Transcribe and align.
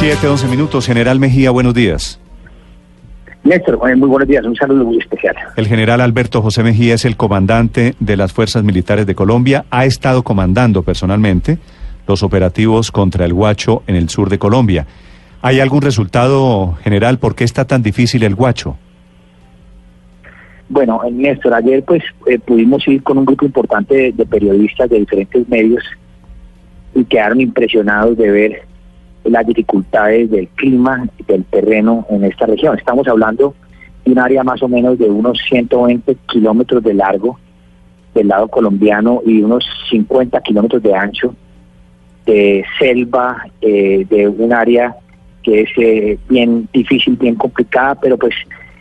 7, 0.00 0.28
11 0.28 0.46
minutos. 0.46 0.86
General 0.86 1.18
Mejía, 1.18 1.50
buenos 1.50 1.74
días. 1.74 2.20
Néstor, 3.42 3.80
eh, 3.90 3.96
muy 3.96 4.08
buenos 4.08 4.28
días. 4.28 4.44
Un 4.44 4.54
saludo 4.54 4.84
muy 4.84 4.98
especial. 4.98 5.34
El 5.56 5.66
general 5.66 6.00
Alberto 6.00 6.40
José 6.40 6.62
Mejía 6.62 6.94
es 6.94 7.04
el 7.04 7.16
comandante 7.16 7.96
de 7.98 8.16
las 8.16 8.32
Fuerzas 8.32 8.62
Militares 8.62 9.06
de 9.06 9.16
Colombia. 9.16 9.64
Ha 9.70 9.86
estado 9.86 10.22
comandando 10.22 10.84
personalmente 10.84 11.58
los 12.06 12.22
operativos 12.22 12.92
contra 12.92 13.24
el 13.24 13.34
Guacho 13.34 13.82
en 13.88 13.96
el 13.96 14.08
sur 14.08 14.30
de 14.30 14.38
Colombia. 14.38 14.86
¿Hay 15.42 15.58
algún 15.58 15.82
resultado, 15.82 16.74
general? 16.84 17.18
¿Por 17.18 17.34
qué 17.34 17.42
está 17.42 17.64
tan 17.64 17.82
difícil 17.82 18.22
el 18.22 18.36
Guacho? 18.36 18.76
Bueno, 20.68 21.00
eh, 21.04 21.10
Néstor, 21.10 21.54
ayer 21.54 21.82
pues 21.84 22.04
eh, 22.28 22.38
pudimos 22.38 22.86
ir 22.86 23.02
con 23.02 23.18
un 23.18 23.24
grupo 23.24 23.46
importante 23.46 23.96
de, 23.96 24.12
de 24.12 24.26
periodistas 24.26 24.88
de 24.90 25.00
diferentes 25.00 25.48
medios 25.48 25.82
y 26.94 27.04
quedaron 27.04 27.40
impresionados 27.40 28.16
de 28.16 28.30
ver 28.30 28.68
las 29.24 29.46
dificultades 29.46 30.30
del 30.30 30.48
clima 30.48 31.08
y 31.18 31.24
del 31.24 31.44
terreno 31.44 32.06
en 32.10 32.24
esta 32.24 32.46
región. 32.46 32.78
Estamos 32.78 33.06
hablando 33.08 33.54
de 34.04 34.12
un 34.12 34.18
área 34.18 34.42
más 34.42 34.62
o 34.62 34.68
menos 34.68 34.98
de 34.98 35.10
unos 35.10 35.38
120 35.48 36.16
kilómetros 36.26 36.82
de 36.82 36.94
largo 36.94 37.38
del 38.14 38.28
lado 38.28 38.48
colombiano 38.48 39.22
y 39.24 39.42
unos 39.42 39.64
50 39.90 40.40
kilómetros 40.40 40.82
de 40.82 40.94
ancho 40.94 41.34
de 42.26 42.64
selva, 42.78 43.46
eh, 43.62 44.06
de 44.08 44.28
un 44.28 44.52
área 44.52 44.94
que 45.42 45.62
es 45.62 45.70
eh, 45.78 46.18
bien 46.28 46.68
difícil, 46.72 47.16
bien 47.16 47.36
complicada, 47.36 47.94
pero 47.94 48.18
pues 48.18 48.34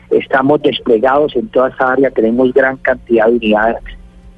estamos 0.09 0.61
desplegados 0.61 1.35
en 1.35 1.47
toda 1.47 1.69
esa 1.69 1.93
área, 1.93 2.11
tenemos 2.11 2.53
gran 2.53 2.75
cantidad 2.77 3.27
de 3.27 3.33
unidades 3.33 3.77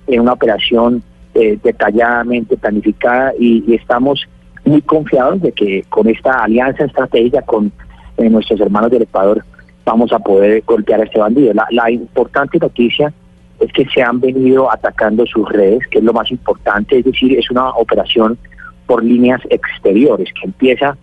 en 0.06 0.22
una 0.22 0.34
operación 0.34 1.02
eh, 1.34 1.58
detalladamente 1.64 2.58
planificada 2.58 3.34
y, 3.40 3.64
y 3.68 3.76
estamos 3.76 4.28
muy 4.70 4.82
confiados 4.84 5.42
de 5.42 5.52
que 5.52 5.84
con 5.90 6.08
esta 6.08 6.44
alianza 6.44 6.86
estratégica 6.86 7.42
con 7.42 7.72
eh, 8.18 8.30
nuestros 8.30 8.60
hermanos 8.60 8.92
del 8.92 9.02
Ecuador 9.02 9.44
vamos 9.84 10.14
a 10.14 10.20
poder 10.20 10.64
golpear 10.66 11.02
a 11.02 11.06
este 11.06 11.20
bandido. 11.20 11.54
La, 11.54 11.66
la, 11.72 11.90
importante 11.90 12.60
noticia 12.60 13.12
es 13.60 13.74
que 13.74 13.86
se 13.86 14.02
han 14.02 14.20
venido 14.20 14.72
atacando 14.72 15.26
sus 15.26 15.50
redes, 15.50 15.80
que 15.90 15.98
es 15.98 16.04
lo 16.04 16.14
más 16.14 16.30
importante, 16.32 17.00
es 17.00 17.06
decir, 17.06 17.38
es 17.38 17.50
una 17.50 17.70
operación 17.72 18.38
por 18.86 19.04
líneas 19.04 19.42
exteriores 19.50 20.30
que 20.34 20.46
empieza 20.46 20.96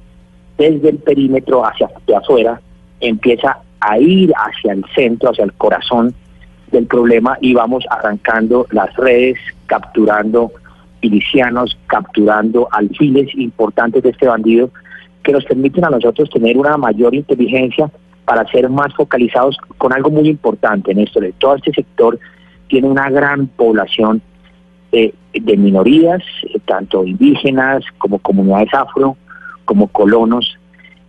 desde 0.56 0.88
el 0.90 0.98
perímetro 0.98 1.66
hacia, 1.66 1.88
hacia 1.88 2.18
afuera, 2.18 2.60
empieza 3.00 3.58
a 3.80 3.98
ir 3.98 4.32
hacia 4.34 4.72
el 4.72 4.84
centro, 4.94 5.30
hacia 5.30 5.44
el 5.44 5.52
corazón 5.54 6.14
del 6.70 6.86
problema 6.86 7.36
y 7.40 7.54
vamos 7.54 7.84
arrancando 7.90 8.66
las 8.70 8.94
redes, 8.96 9.38
capturando 9.66 10.52
milicianos 11.02 11.76
capturando 11.86 12.68
alfiles 12.70 13.34
importantes 13.34 14.02
de 14.02 14.10
este 14.10 14.26
bandido 14.26 14.70
que 15.22 15.32
nos 15.32 15.44
permiten 15.44 15.84
a 15.84 15.90
nosotros 15.90 16.30
tener 16.30 16.56
una 16.56 16.76
mayor 16.76 17.14
inteligencia 17.14 17.90
para 18.24 18.46
ser 18.48 18.68
más 18.68 18.94
focalizados 18.94 19.56
con 19.78 19.92
algo 19.92 20.10
muy 20.10 20.28
importante 20.28 20.92
en 20.92 21.00
esto. 21.00 21.20
De 21.20 21.32
todo 21.32 21.56
este 21.56 21.72
sector 21.72 22.18
tiene 22.68 22.88
una 22.88 23.08
gran 23.10 23.46
población 23.46 24.22
eh, 24.92 25.12
de 25.32 25.56
minorías, 25.56 26.22
eh, 26.42 26.58
tanto 26.64 27.04
indígenas 27.04 27.84
como 27.98 28.18
comunidades 28.18 28.72
afro, 28.72 29.16
como 29.64 29.88
colonos, 29.88 30.58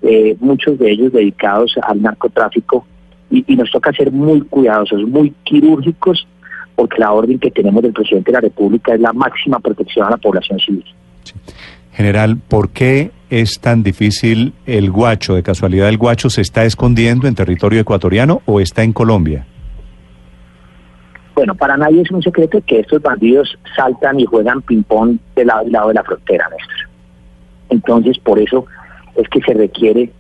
eh, 0.01 0.35
muchos 0.39 0.77
de 0.77 0.91
ellos 0.91 1.11
dedicados 1.11 1.75
al 1.83 2.01
narcotráfico 2.01 2.85
y, 3.29 3.43
y 3.51 3.55
nos 3.55 3.71
toca 3.71 3.91
ser 3.93 4.11
muy 4.11 4.41
cuidadosos, 4.41 5.07
muy 5.07 5.33
quirúrgicos 5.43 6.27
porque 6.77 6.99
la 6.99 7.11
orden 7.11 7.39
que 7.39 7.49
tenemos 7.49 7.81
del 7.81 7.91
presidente 7.91 8.31
de 8.31 8.33
la 8.33 8.41
República 8.41 8.93
es 8.93 9.01
la 9.01 9.11
máxima 9.11 9.59
protección 9.59 10.05
a 10.05 10.11
la 10.11 10.17
población 10.17 10.59
civil. 10.59 10.85
Sí. 11.23 11.33
General, 11.91 12.37
¿por 12.37 12.69
qué 12.69 13.09
es 13.31 13.59
tan 13.59 13.81
difícil 13.81 14.53
el 14.67 14.91
guacho? 14.91 15.33
¿De 15.33 15.41
casualidad 15.41 15.89
el 15.89 15.97
guacho 15.97 16.29
se 16.29 16.41
está 16.41 16.63
escondiendo 16.65 17.27
en 17.27 17.33
territorio 17.33 17.81
ecuatoriano 17.81 18.43
o 18.45 18.59
está 18.59 18.83
en 18.83 18.93
Colombia? 18.93 19.47
Bueno, 21.33 21.55
para 21.55 21.75
nadie 21.75 22.03
es 22.03 22.11
un 22.11 22.21
secreto 22.21 22.61
que 22.67 22.81
estos 22.81 23.01
bandidos 23.01 23.57
saltan 23.75 24.19
y 24.19 24.25
juegan 24.25 24.61
ping-pong 24.61 25.17
del 25.35 25.47
lado, 25.47 25.63
del 25.63 25.73
lado 25.73 25.87
de 25.87 25.93
la 25.95 26.03
frontera, 26.03 26.47
Néstor. 26.49 26.89
Entonces, 27.69 28.19
por 28.19 28.37
eso 28.37 28.67
es 29.15 29.27
que 29.29 29.41
se 29.41 29.55
requiere 29.55 30.11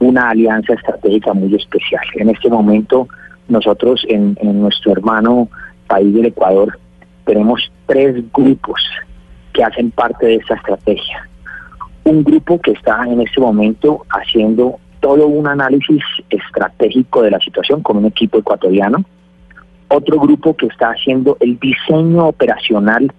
una 0.00 0.30
alianza 0.30 0.74
estratégica 0.74 1.32
muy 1.32 1.54
especial. 1.54 2.02
En 2.16 2.30
este 2.30 2.50
momento, 2.50 3.06
nosotros 3.48 4.04
en, 4.08 4.36
en 4.40 4.60
nuestro 4.60 4.90
hermano 4.90 5.48
país 5.90 6.14
del 6.14 6.26
Ecuador, 6.26 6.78
tenemos 7.24 7.70
tres 7.86 8.24
grupos 8.32 8.80
que 9.52 9.64
hacen 9.64 9.90
parte 9.90 10.26
de 10.26 10.36
esta 10.36 10.54
estrategia. 10.54 11.28
Un 12.04 12.22
grupo 12.22 12.60
que 12.60 12.70
está 12.70 13.04
en 13.04 13.20
este 13.20 13.40
momento 13.40 14.06
haciendo 14.08 14.78
todo 15.00 15.26
un 15.26 15.48
análisis 15.48 16.02
estratégico 16.30 17.22
de 17.22 17.32
la 17.32 17.40
situación 17.40 17.82
con 17.82 17.96
un 17.96 18.06
equipo 18.06 18.38
ecuatoriano. 18.38 19.04
Otro 19.88 20.20
grupo 20.20 20.54
que 20.54 20.66
está 20.66 20.90
haciendo 20.90 21.36
el 21.40 21.58
diseño 21.58 22.28
operacional 22.28 23.12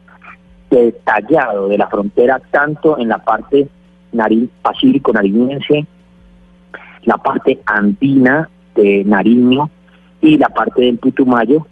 detallado 0.69 1.67
de 1.67 1.77
la 1.77 1.87
frontera, 1.87 2.41
tanto 2.51 2.97
en 2.97 3.09
la 3.09 3.17
parte 3.17 3.67
Nariz, 4.13 4.49
pacífico 4.61 5.13
nariñense, 5.13 5.85
la 7.03 7.17
parte 7.17 7.59
andina 7.65 8.49
de 8.75 9.03
Nariño 9.05 9.69
y 10.21 10.37
la 10.37 10.49
parte 10.49 10.81
del 10.83 10.97
Putumayo, 10.97 11.65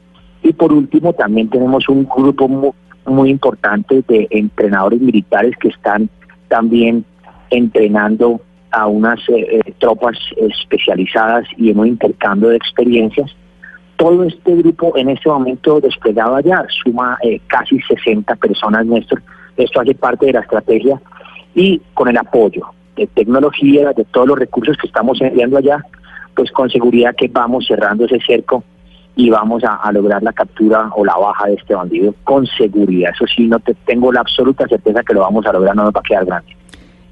y 0.44 0.54
por 0.54 0.72
último, 0.72 1.14
también 1.14 1.50
tenemos 1.50 1.88
un 1.90 2.06
grupo 2.06 2.48
muy, 3.06 3.30
importante 3.30 4.04
de 4.08 4.28
entrenadores 4.30 5.02
militares 5.02 5.56
que 5.60 5.70
están 5.70 6.10
también 6.48 7.04
entrenando 7.50 8.40
a 8.72 8.88
unas 8.88 9.20
eh, 9.30 9.62
tropas 9.80 10.18
especializadas 10.38 11.46
y 11.58 11.72
en 11.72 11.80
un 11.80 11.88
intercambio 11.88 12.50
de 12.50 12.58
experiencias. 12.58 13.36
Todo 13.98 14.24
este 14.24 14.56
grupo 14.56 14.96
en 14.96 15.10
este 15.10 15.28
momento 15.28 15.82
desplegado 15.82 16.36
allá 16.36 16.66
suma 16.84 17.18
eh, 17.24 17.42
casi 17.48 17.80
60 17.82 18.36
personas, 18.36 18.86
Néstor. 18.86 19.22
Esto 19.58 19.82
hace 19.82 19.96
parte 19.96 20.28
de 20.28 20.34
la 20.34 20.42
estrategia 20.42 21.02
y 21.56 21.82
con 21.96 22.08
el 22.08 22.18
apoyo 22.18 22.68
de 22.96 23.08
tecnología, 23.08 23.92
de 23.94 24.06
todos 24.06 24.28
los 24.28 24.40
recursos 24.40 24.78
que 24.78 24.88
estamos 24.88 25.20
enviando 25.20 25.58
allá, 25.58 25.84
pues 26.36 26.52
con 26.52 26.70
seguridad 26.70 27.16
que 27.16 27.28
vamos 27.28 27.66
cerrando 27.68 28.06
ese 28.06 28.20
cerco 28.26 28.64
y 29.20 29.30
vamos 29.30 29.62
a, 29.66 29.76
a, 29.76 29.92
lograr 29.92 30.24
la 30.24 30.32
captura 30.32 30.90
o 30.96 31.04
la 31.04 31.18
baja 31.18 31.48
de 31.48 31.56
este 31.56 31.76
bandido 31.76 32.16
con 32.24 32.46
seguridad. 32.46 33.12
Eso 33.14 33.26
sí, 33.28 33.48
no 33.48 33.60
te, 33.60 33.74
tengo 33.86 34.14
la 34.14 34.22
absoluta 34.22 34.66
certeza 34.66 35.04
que 35.04 35.14
lo 35.14 35.20
vamos 35.20 35.46
a 35.46 35.52
lograr, 35.52 35.76
no 35.76 35.84
nos 35.84 35.94
va 35.94 36.00
a 36.00 36.08
quedar 36.08 36.26
grande. 36.26 36.56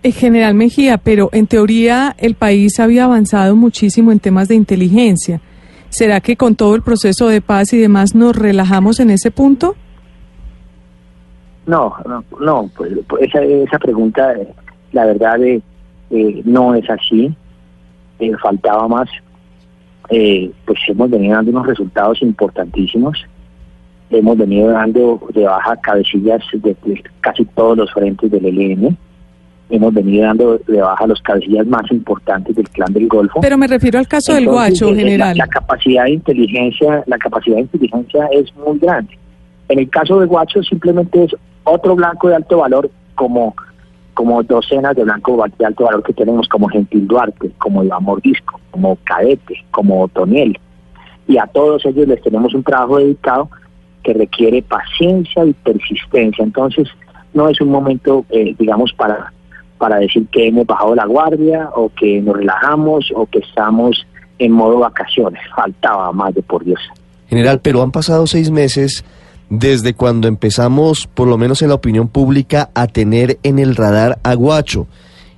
Eh, 0.04 0.14
General 0.14 0.54
Mejía, 0.54 0.98
pero 1.00 1.28
en 1.34 1.48
teoría 1.48 2.16
el 2.18 2.36
país 2.36 2.80
había 2.80 3.04
avanzado 3.04 3.58
muchísimo 3.58 4.14
en 4.14 4.20
temas 4.20 4.48
de 4.48 4.56
inteligencia. 4.56 5.42
¿Será 5.90 6.22
que 6.22 6.38
con 6.38 6.56
todo 6.56 6.76
el 6.76 6.82
proceso 6.82 7.28
de 7.28 7.42
paz 7.42 7.74
y 7.74 7.78
demás 7.78 8.16
nos 8.16 8.38
relajamos 8.38 9.02
en 9.02 9.10
ese 9.10 9.30
punto? 9.30 9.76
No, 11.66 11.94
no, 12.08 12.24
no 12.40 12.70
pues, 12.78 12.94
esa, 13.20 13.44
esa 13.44 13.80
pregunta, 13.80 14.34
la 14.94 15.06
verdad, 15.06 15.44
eh, 15.44 15.62
eh, 16.12 16.42
no 16.46 16.74
es 16.74 16.90
así. 16.90 17.36
Eh, 18.20 18.32
faltaba 18.42 18.88
más 18.88 19.10
eh, 20.10 20.52
pues 20.66 20.80
hemos 20.88 21.10
venido 21.10 21.36
dando 21.36 21.52
unos 21.52 21.68
resultados 21.68 22.22
importantísimos. 22.22 23.26
Hemos 24.10 24.38
venido 24.38 24.70
dando 24.70 25.22
de 25.34 25.44
baja 25.44 25.76
cabecillas 25.78 26.42
de, 26.54 26.76
de 26.86 27.04
casi 27.20 27.44
todos 27.46 27.78
los 27.78 27.92
frentes 27.92 28.32
del 28.32 28.46
ELN. 28.46 28.98
Hemos 29.70 29.94
venido 29.94 30.24
dando 30.24 30.58
de 30.60 30.82
baja 30.82 31.08
los 31.08 31.22
cabecillas 31.22 31.68
más 31.68 31.92
importantes 31.92 32.56
del 32.56 32.70
clan 32.70 32.94
del 32.94 33.10
Golfo. 33.10 33.42
Pero 33.42 33.58
me 33.58 33.68
refiero 33.68 34.00
al 34.00 34.08
caso 34.08 34.32
Entonces, 34.32 34.46
del 34.46 34.54
Guacho, 34.54 34.92
la, 34.92 34.96
general. 34.96 35.38
La, 35.38 35.48
capacidad 35.48 36.06
de 36.06 36.12
inteligencia, 36.12 37.04
la 37.06 37.18
capacidad 37.18 37.58
de 37.58 37.62
inteligencia 37.64 38.28
es 38.32 38.56
muy 38.56 38.80
grande. 38.80 39.18
En 39.68 39.80
el 39.80 39.90
caso 39.90 40.22
de 40.22 40.26
Guacho 40.26 40.64
simplemente 40.64 41.26
es 41.26 41.36
otro 41.66 41.96
blanco 41.98 42.30
de 42.30 42.36
alto 42.36 42.60
valor 42.60 42.90
como 43.16 43.54
como 44.18 44.42
docenas 44.42 44.96
de 44.96 45.04
blancos 45.04 45.52
de 45.60 45.66
alto 45.68 45.84
valor 45.84 46.02
que 46.02 46.12
tenemos, 46.12 46.48
como 46.48 46.68
Gentil 46.70 47.08
Duarte, 47.08 47.52
como 47.60 47.84
Iván 47.84 48.04
Mordisco, 48.04 48.60
como 48.72 48.98
Cadete, 49.04 49.64
como 49.70 50.08
Toniel. 50.08 50.60
Y 51.28 51.38
a 51.38 51.46
todos 51.46 51.86
ellos 51.86 52.08
les 52.08 52.20
tenemos 52.24 52.56
un 52.56 52.64
trabajo 52.64 52.98
dedicado 52.98 53.48
que 54.04 54.16
requiere 54.16 54.64
paciencia 54.64 55.46
y 55.46 55.54
persistencia. 55.54 56.44
Entonces, 56.44 56.88
no 57.36 57.48
es 57.48 57.62
un 57.62 57.70
momento, 57.70 58.26
eh, 58.32 58.56
digamos, 58.58 58.92
para, 58.94 59.32
para 59.78 59.98
decir 59.98 60.26
que 60.32 60.48
hemos 60.48 60.66
bajado 60.66 60.96
la 60.96 61.06
guardia 61.06 61.70
o 61.76 61.90
que 61.90 62.20
nos 62.20 62.38
relajamos 62.38 63.12
o 63.14 63.28
que 63.28 63.38
estamos 63.38 64.08
en 64.40 64.52
modo 64.52 64.80
vacaciones. 64.80 65.44
Faltaba 65.56 66.12
más 66.12 66.34
de 66.34 66.42
por 66.42 66.66
Dios. 66.66 66.80
General, 67.28 67.60
pero 67.62 67.84
han 67.84 67.92
pasado 67.92 68.26
seis 68.26 68.50
meses 68.50 69.06
desde 69.50 69.94
cuando 69.94 70.28
empezamos, 70.28 71.08
por 71.08 71.28
lo 71.28 71.38
menos 71.38 71.62
en 71.62 71.70
la 71.70 71.76
opinión 71.76 72.08
pública, 72.08 72.70
a 72.74 72.88
tener 72.88 73.40
en 73.44 73.60
el 73.60 73.76
radar 73.76 74.20
a 74.24 74.34
Guacho. 74.34 74.88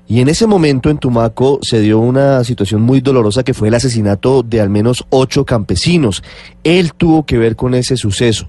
Y 0.08 0.22
en 0.22 0.30
ese 0.30 0.48
momento 0.48 0.90
en 0.90 0.98
Tumaco 0.98 1.60
se 1.62 1.82
dio 1.82 2.00
una 2.00 2.44
situación 2.44 2.82
muy 2.82 3.00
dolorosa 3.00 3.44
que 3.44 3.54
fue 3.54 3.68
el 3.68 3.76
asesinato 3.76 4.42
de 4.42 4.60
al 4.60 4.70
menos 4.70 5.06
ocho 5.12 5.46
campesinos. 5.46 6.24
Él 6.64 6.94
tuvo 6.94 7.26
que 7.28 7.38
ver 7.38 7.56
con 7.56 7.76
ese 7.76 7.96
suceso. 7.96 8.48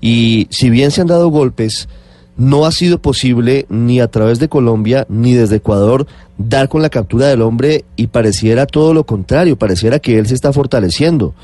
Y 0.00 0.48
si 0.50 0.70
bien 0.70 0.90
se 0.90 1.00
han 1.00 1.06
dado 1.06 1.28
golpes, 1.28 1.88
no 2.36 2.66
ha 2.66 2.72
sido 2.72 3.00
posible 3.00 3.66
ni 3.68 4.00
a 4.00 4.08
través 4.08 4.40
de 4.40 4.48
Colombia 4.48 5.06
ni 5.08 5.34
desde 5.34 5.56
Ecuador 5.56 6.08
dar 6.36 6.68
con 6.68 6.82
la 6.82 6.90
captura 6.90 7.28
del 7.28 7.42
hombre 7.42 7.84
y 7.94 8.08
pareciera 8.08 8.66
todo 8.66 8.94
lo 8.94 9.04
contrario, 9.04 9.56
pareciera 9.56 10.00
que 10.00 10.18
él 10.18 10.26
se 10.26 10.34
está 10.34 10.52
fortaleciendo 10.52 11.34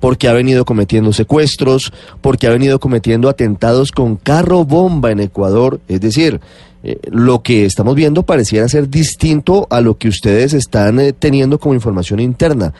porque 0.00 0.28
ha 0.28 0.32
venido 0.32 0.64
cometiendo 0.64 1.12
secuestros, 1.12 1.92
porque 2.20 2.46
ha 2.46 2.50
venido 2.50 2.78
cometiendo 2.78 3.28
atentados 3.28 3.92
con 3.92 4.16
carro 4.16 4.64
bomba 4.64 5.10
en 5.10 5.20
Ecuador, 5.20 5.80
es 5.88 6.00
decir, 6.00 6.40
eh, 6.82 6.98
lo 7.10 7.42
que 7.42 7.64
estamos 7.64 7.94
viendo 7.94 8.22
pareciera 8.22 8.68
ser 8.68 8.88
distinto 8.88 9.66
a 9.70 9.80
lo 9.80 9.96
que 9.98 10.08
ustedes 10.08 10.52
están 10.54 11.00
eh, 11.00 11.12
teniendo 11.12 11.58
como 11.58 11.74
información 11.74 12.20
interna. 12.20 12.72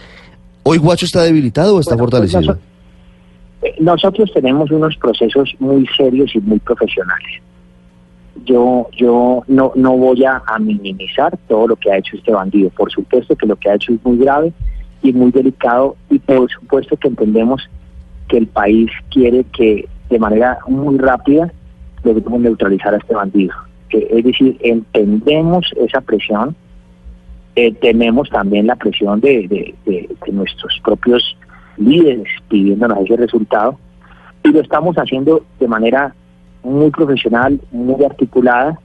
¿Hoy 0.62 0.78
Guacho 0.78 1.06
está 1.06 1.22
debilitado 1.22 1.76
o 1.76 1.80
está 1.80 1.96
Bueno, 1.96 2.10
pues 2.10 2.30
fortalecido? 2.30 2.40
nosotros, 2.40 2.64
eh, 3.62 3.74
nosotros 3.80 4.30
tenemos 4.32 4.70
unos 4.70 4.96
procesos 4.96 5.54
muy 5.58 5.86
serios 5.96 6.34
y 6.34 6.40
muy 6.40 6.58
profesionales. 6.58 7.42
Yo, 8.44 8.88
yo 8.96 9.42
no, 9.48 9.72
no 9.74 9.96
voy 9.96 10.22
a 10.24 10.40
minimizar 10.60 11.36
todo 11.48 11.68
lo 11.68 11.76
que 11.76 11.90
ha 11.90 11.98
hecho 11.98 12.16
este 12.16 12.32
bandido. 12.32 12.70
Por 12.70 12.92
supuesto 12.92 13.34
que 13.34 13.46
lo 13.46 13.56
que 13.56 13.70
ha 13.70 13.74
hecho 13.74 13.92
es 13.92 14.04
muy 14.04 14.18
grave 14.18 14.52
y 15.02 15.12
muy 15.12 15.30
delicado 15.30 15.96
y 16.10 16.18
por 16.18 16.50
supuesto 16.50 16.96
que 16.96 17.08
entendemos 17.08 17.68
que 18.28 18.38
el 18.38 18.46
país 18.46 18.90
quiere 19.10 19.44
que 19.56 19.88
de 20.10 20.18
manera 20.18 20.58
muy 20.68 20.98
rápida 20.98 21.52
logremos 22.02 22.40
neutralizar 22.40 22.94
a 22.94 22.98
este 22.98 23.14
bandido. 23.14 23.54
Es 23.90 24.24
decir, 24.24 24.56
entendemos 24.60 25.72
esa 25.76 26.00
presión, 26.00 26.54
eh, 27.54 27.72
tenemos 27.74 28.28
también 28.30 28.66
la 28.66 28.76
presión 28.76 29.20
de- 29.20 29.74
de 29.86 30.32
nuestros 30.32 30.78
propios 30.84 31.36
líderes 31.76 32.28
pidiéndonos 32.48 32.98
ese 33.04 33.16
resultado 33.16 33.78
y 34.44 34.48
lo 34.48 34.60
estamos 34.60 34.96
haciendo 34.96 35.44
de 35.60 35.68
manera 35.68 36.14
muy 36.62 36.90
profesional, 36.90 37.60
muy 37.70 38.02
articulada 38.04 38.78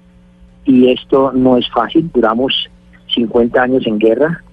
y 0.65 0.89
esto 0.91 1.31
no 1.33 1.57
es 1.57 1.67
fácil, 1.71 2.09
duramos 2.13 2.69
50 3.13 3.61
años 3.63 3.85
en 3.87 3.97
guerra, 3.97 4.43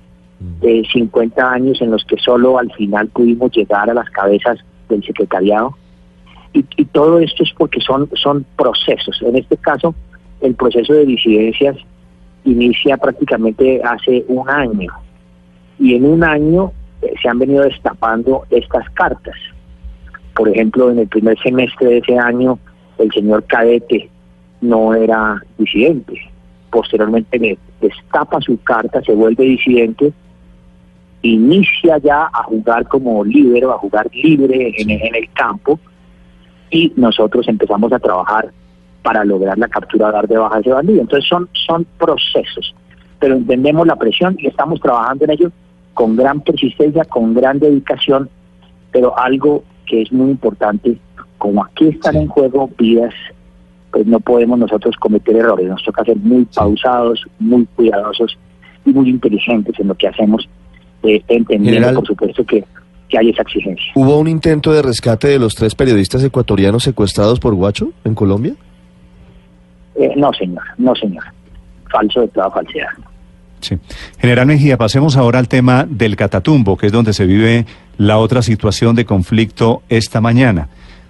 eh, 0.62 0.82
50 0.92 1.50
años 1.50 1.80
en 1.80 1.90
los 1.90 2.04
que 2.04 2.16
solo 2.18 2.58
al 2.58 2.72
final 2.72 3.08
pudimos 3.08 3.50
llegar 3.52 3.90
a 3.90 3.94
las 3.94 4.08
cabezas 4.10 4.58
del 4.88 5.02
secretariado 5.04 5.76
y, 6.52 6.62
todo 6.86 7.18
esto 7.18 7.42
es 7.42 7.52
porque 7.56 7.80
son, 7.80 8.08
son 8.14 8.44
procesos, 8.56 9.20
en 9.22 9.36
este 9.36 9.56
caso 9.56 9.94
el 10.40 10.54
proceso 10.54 10.92
de 10.94 11.04
disidencias 11.04 11.76
inicia 12.44 12.96
prácticamente 12.96 13.80
hace 13.82 14.24
un 14.28 14.48
año 14.48 14.92
y 15.78 15.94
en 15.94 16.04
un 16.04 16.24
año 16.24 16.72
eh, 17.02 17.12
se 17.20 17.28
han 17.28 17.38
venido 17.38 17.62
destapando 17.64 18.44
estas 18.50 18.88
cartas. 18.90 19.36
Por 20.34 20.48
ejemplo, 20.48 20.90
en 20.90 21.00
el 21.00 21.08
primer 21.08 21.38
semestre 21.38 21.88
de 21.88 21.98
ese 21.98 22.18
año, 22.18 22.58
el 22.98 23.10
señor 23.12 23.44
Cadete 23.44 24.08
no 24.60 24.94
era 24.94 25.42
disidente. 25.56 26.14
Posteriormente 26.70 27.58
destapa 27.80 28.40
su 28.40 28.60
carta, 28.62 29.02
se 29.02 29.14
vuelve 29.14 29.44
disidente, 29.44 30.12
inicia 31.22 31.98
ya 31.98 32.28
a 32.32 32.42
jugar 32.44 32.86
como 32.86 33.24
líbero, 33.24 33.72
a 33.72 33.78
jugar 33.78 34.08
libre 34.12 34.72
en, 34.76 34.90
en 34.90 35.14
el 35.14 35.28
campo, 35.32 35.78
y 36.70 36.92
nosotros 36.96 37.48
empezamos 37.48 37.92
a 37.92 37.98
trabajar 37.98 38.50
para 39.02 39.24
lograr 39.24 39.56
la 39.58 39.68
captura, 39.68 40.10
dar 40.10 40.28
de 40.28 40.36
baja 40.36 40.56
a 40.56 40.60
ese 40.60 40.70
bandido. 40.70 41.00
Entonces 41.00 41.28
son, 41.28 41.48
son 41.66 41.86
procesos, 41.98 42.74
pero 43.18 43.34
entendemos 43.34 43.86
la 43.86 43.96
presión 43.96 44.36
y 44.38 44.48
estamos 44.48 44.80
trabajando 44.80 45.24
en 45.24 45.30
ello 45.30 45.52
con 45.94 46.16
gran 46.16 46.40
persistencia, 46.40 47.04
con 47.04 47.34
gran 47.34 47.58
dedicación, 47.58 48.28
pero 48.92 49.18
algo 49.18 49.64
que 49.86 50.02
es 50.02 50.12
muy 50.12 50.30
importante, 50.30 50.98
como 51.38 51.64
aquí 51.64 51.88
están 51.88 52.16
en 52.16 52.28
juego 52.28 52.70
vidas, 52.78 53.14
pues 53.90 54.06
no 54.06 54.20
podemos 54.20 54.58
nosotros 54.58 54.94
cometer 54.96 55.36
errores, 55.36 55.68
nos 55.68 55.82
toca 55.82 56.04
ser 56.04 56.18
muy 56.18 56.44
pausados, 56.44 57.24
muy 57.38 57.66
cuidadosos 57.74 58.38
y 58.84 58.90
muy 58.90 59.08
inteligentes 59.08 59.78
en 59.80 59.88
lo 59.88 59.94
que 59.94 60.08
hacemos, 60.08 60.48
eh, 61.02 61.22
entendiendo 61.28 61.72
General. 61.72 61.94
por 61.94 62.06
supuesto 62.06 62.44
que, 62.44 62.64
que 63.08 63.18
hay 63.18 63.30
esa 63.30 63.42
exigencia. 63.42 63.92
¿Hubo 63.94 64.18
un 64.18 64.28
intento 64.28 64.72
de 64.72 64.82
rescate 64.82 65.28
de 65.28 65.38
los 65.38 65.54
tres 65.54 65.74
periodistas 65.74 66.22
ecuatorianos 66.22 66.82
secuestrados 66.82 67.40
por 67.40 67.54
Guacho 67.54 67.92
en 68.04 68.14
Colombia? 68.14 68.54
Eh, 69.94 70.12
no 70.16 70.32
señor, 70.32 70.62
no 70.76 70.94
señor, 70.94 71.24
falso 71.90 72.20
de 72.20 72.28
toda 72.28 72.50
falsedad. 72.50 72.88
Sí. 73.60 73.76
General 74.20 74.46
Mejía, 74.46 74.76
pasemos 74.78 75.16
ahora 75.16 75.40
al 75.40 75.48
tema 75.48 75.84
del 75.88 76.14
Catatumbo, 76.14 76.76
que 76.76 76.86
es 76.86 76.92
donde 76.92 77.12
se 77.12 77.26
vive 77.26 77.66
la 77.96 78.18
otra 78.18 78.42
situación 78.42 78.94
de 78.94 79.04
conflicto 79.04 79.82
esta 79.88 80.20
mañana. 80.20 80.68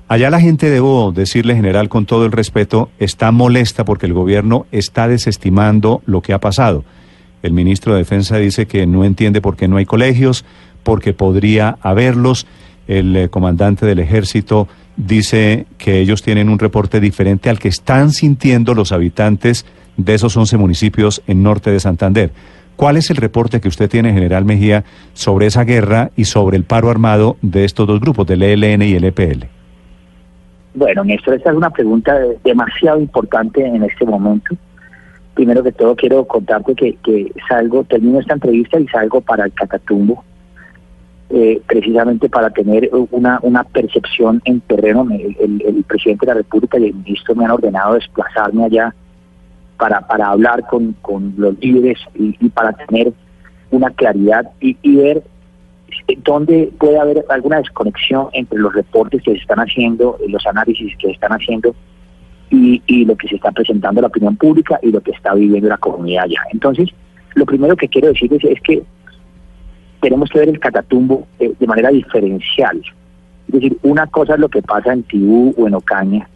Allá 0.08 0.30
la 0.30 0.40
gente, 0.40 0.70
debo 0.70 1.12
decirle, 1.12 1.54
general, 1.54 1.90
con 1.90 2.06
todo 2.06 2.24
el 2.24 2.32
respeto, 2.32 2.88
está 2.98 3.30
molesta 3.30 3.84
porque 3.84 4.06
el 4.06 4.14
gobierno 4.14 4.64
está 4.72 5.06
desestimando 5.06 6.00
lo 6.06 6.22
que 6.22 6.32
ha 6.32 6.38
pasado. 6.38 6.84
El 7.42 7.52
ministro 7.52 7.92
de 7.92 7.98
Defensa 8.00 8.36
dice 8.38 8.66
que 8.66 8.86
no 8.86 9.04
entiende 9.04 9.40
por 9.40 9.56
qué 9.56 9.68
no 9.68 9.76
hay 9.76 9.86
colegios, 9.86 10.44
porque 10.82 11.12
podría 11.12 11.76
haberlos. 11.82 12.46
El 12.88 13.14
eh, 13.16 13.28
comandante 13.28 13.84
del 13.86 13.98
ejército 13.98 14.66
dice 14.96 15.66
que 15.76 16.00
ellos 16.00 16.22
tienen 16.22 16.48
un 16.48 16.58
reporte 16.58 17.00
diferente 17.00 17.50
al 17.50 17.58
que 17.58 17.68
están 17.68 18.10
sintiendo 18.12 18.74
los 18.74 18.92
habitantes 18.92 19.66
de 19.96 20.14
esos 20.14 20.36
11 20.36 20.56
municipios 20.56 21.22
en 21.26 21.42
norte 21.42 21.70
de 21.70 21.80
Santander. 21.80 22.30
¿Cuál 22.76 22.96
es 22.96 23.10
el 23.10 23.16
reporte 23.16 23.60
que 23.60 23.68
usted 23.68 23.90
tiene, 23.90 24.12
general 24.12 24.44
Mejía, 24.44 24.84
sobre 25.12 25.46
esa 25.46 25.64
guerra 25.64 26.10
y 26.16 26.24
sobre 26.24 26.56
el 26.56 26.64
paro 26.64 26.90
armado 26.90 27.36
de 27.42 27.64
estos 27.64 27.86
dos 27.86 28.00
grupos, 28.00 28.26
del 28.26 28.42
ELN 28.42 28.82
y 28.82 28.94
el 28.94 29.04
EPL? 29.04 29.44
Bueno, 30.74 31.02
Néstor, 31.04 31.34
esta 31.34 31.50
es 31.50 31.56
una 31.56 31.70
pregunta 31.70 32.16
de- 32.18 32.38
demasiado 32.44 33.00
importante 33.00 33.64
en 33.66 33.82
este 33.82 34.04
momento. 34.06 34.54
Primero 35.38 35.62
que 35.62 35.70
todo 35.70 35.94
quiero 35.94 36.24
contarte 36.26 36.74
que, 36.74 36.94
que 37.04 37.32
salgo, 37.48 37.84
termino 37.84 38.18
esta 38.18 38.34
entrevista 38.34 38.80
y 38.80 38.88
salgo 38.88 39.20
para 39.20 39.44
el 39.44 39.52
Catatumbo, 39.52 40.24
eh, 41.30 41.62
precisamente 41.64 42.28
para 42.28 42.50
tener 42.50 42.90
una, 43.12 43.38
una 43.42 43.62
percepción 43.62 44.42
en 44.46 44.58
terreno. 44.62 45.04
Me- 45.04 45.36
El, 45.38 45.62
el 45.64 45.84
presidente 45.84 46.26
de 46.26 46.32
la 46.32 46.38
República 46.38 46.76
y 46.80 46.86
el 46.86 46.94
ministro 46.94 47.36
me 47.36 47.44
han 47.44 47.52
ordenado 47.52 47.94
desplazarme 47.94 48.64
allá 48.64 48.92
para, 49.76 50.00
para 50.08 50.30
hablar 50.30 50.66
con, 50.66 50.94
con 51.02 51.32
los 51.36 51.56
líderes 51.60 51.98
y, 52.16 52.34
y 52.40 52.48
para 52.48 52.72
tener 52.72 53.12
una 53.70 53.90
claridad 53.90 54.50
y, 54.60 54.76
y 54.82 54.96
ver 54.96 55.22
dónde 56.24 56.72
puede 56.80 56.98
haber 56.98 57.24
alguna 57.28 57.58
desconexión 57.58 58.26
entre 58.32 58.58
los 58.58 58.74
reportes 58.74 59.22
que 59.22 59.30
se 59.34 59.38
están 59.38 59.60
haciendo, 59.60 60.18
los 60.26 60.44
análisis 60.48 60.96
que 60.96 61.06
se 61.06 61.12
están 61.12 61.30
haciendo 61.30 61.76
y, 62.50 62.82
y 62.86 63.04
lo 63.04 63.16
que 63.16 63.28
se 63.28 63.36
está 63.36 63.50
presentando 63.52 64.00
a 64.00 64.02
la 64.02 64.08
opinión 64.08 64.36
pública 64.36 64.78
y 64.82 64.90
lo 64.90 65.00
que 65.00 65.12
está 65.12 65.34
viviendo 65.34 65.68
la 65.68 65.78
comunidad 65.78 66.24
allá. 66.24 66.40
Entonces, 66.52 66.88
lo 67.34 67.44
primero 67.46 67.76
que 67.76 67.88
quiero 67.88 68.08
decirles 68.08 68.42
es 68.44 68.60
que 68.62 68.82
tenemos 70.00 70.30
que 70.30 70.38
ver 70.40 70.48
el 70.48 70.60
catatumbo 70.60 71.26
eh, 71.38 71.52
de 71.58 71.66
manera 71.66 71.90
diferencial. 71.90 72.80
Es 73.48 73.54
decir, 73.54 73.78
una 73.82 74.06
cosa 74.06 74.34
es 74.34 74.40
lo 74.40 74.48
que 74.48 74.62
pasa 74.62 74.92
en 74.92 75.02
Tibú 75.04 75.54
o 75.56 75.66
en 75.66 75.74
Ocaña, 75.74 76.28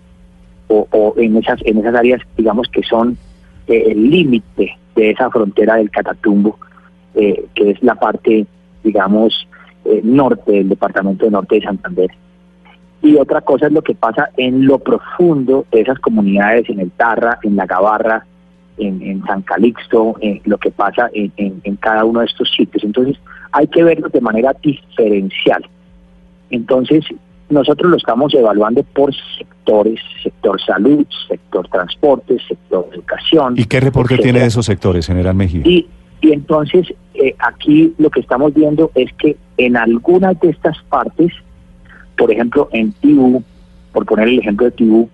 o, 0.68 0.86
o 0.90 1.14
en 1.18 1.36
esas 1.36 1.60
en 1.64 1.78
esas 1.78 1.94
áreas, 1.94 2.20
digamos, 2.36 2.68
que 2.68 2.82
son 2.82 3.16
eh, 3.66 3.84
el 3.88 4.10
límite 4.10 4.76
de 4.96 5.10
esa 5.10 5.30
frontera 5.30 5.76
del 5.76 5.90
Catatumbo, 5.90 6.58
eh, 7.14 7.44
que 7.54 7.70
es 7.70 7.82
la 7.82 7.94
parte, 7.94 8.46
digamos, 8.82 9.46
eh, 9.84 10.00
norte 10.02 10.52
del 10.52 10.68
departamento 10.68 11.24
de 11.24 11.30
norte 11.30 11.56
de 11.56 11.62
Santander. 11.62 12.10
Y 13.02 13.16
otra 13.16 13.40
cosa 13.40 13.66
es 13.66 13.72
lo 13.72 13.82
que 13.82 13.94
pasa 13.94 14.30
en 14.36 14.64
lo 14.66 14.78
profundo 14.78 15.66
de 15.72 15.80
esas 15.80 15.98
comunidades, 15.98 16.68
en 16.70 16.78
el 16.80 16.90
Tarra, 16.92 17.38
en 17.42 17.56
la 17.56 17.66
Gabarra, 17.66 18.24
en, 18.78 19.02
en 19.02 19.22
San 19.24 19.42
Calixto, 19.42 20.14
en 20.20 20.40
lo 20.44 20.56
que 20.58 20.70
pasa 20.70 21.10
en, 21.12 21.32
en- 21.36 21.60
en 21.64 21.76
cada 21.76 22.04
uno 22.04 22.20
de 22.20 22.26
estos 22.26 22.50
sitios. 22.56 22.84
Entonces, 22.84 23.16
hay 23.50 23.66
que 23.66 23.82
verlo 23.82 24.08
de 24.08 24.20
manera 24.20 24.54
diferencial. 24.62 25.64
Entonces, 26.50 27.04
nosotros 27.50 27.90
lo 27.90 27.96
estamos 27.96 28.32
evaluando 28.34 28.82
por 28.82 29.12
sectores, 29.36 30.00
sector 30.22 30.60
salud, 30.60 31.04
sector 31.28 31.68
transporte, 31.68 32.38
sector 32.48 32.86
educación. 32.92 33.54
¿Y 33.58 33.64
qué 33.64 33.80
reporte 33.80 34.14
etcétera. 34.14 34.22
tiene 34.32 34.40
de 34.40 34.46
esos 34.46 34.64
sectores, 34.66 35.06
general 35.06 35.34
Mejía? 35.34 35.62
Y, 35.64 35.86
y 36.20 36.32
entonces 36.32 36.94
eh, 37.14 37.34
aquí 37.40 37.92
lo 37.98 38.08
que 38.10 38.20
estamos 38.20 38.54
viendo 38.54 38.90
es 38.94 39.12
que 39.14 39.36
en 39.58 39.76
algunas 39.76 40.38
de 40.40 40.50
estas 40.50 40.76
partes, 40.88 41.32
por 42.22 42.30
ejemplo 42.30 42.68
en 42.70 42.92
Tibú, 42.92 43.42
por 43.92 44.06
poner 44.06 44.28
el 44.28 44.38
ejemplo 44.38 44.66
de 44.66 44.70
Tibú, 44.70 45.10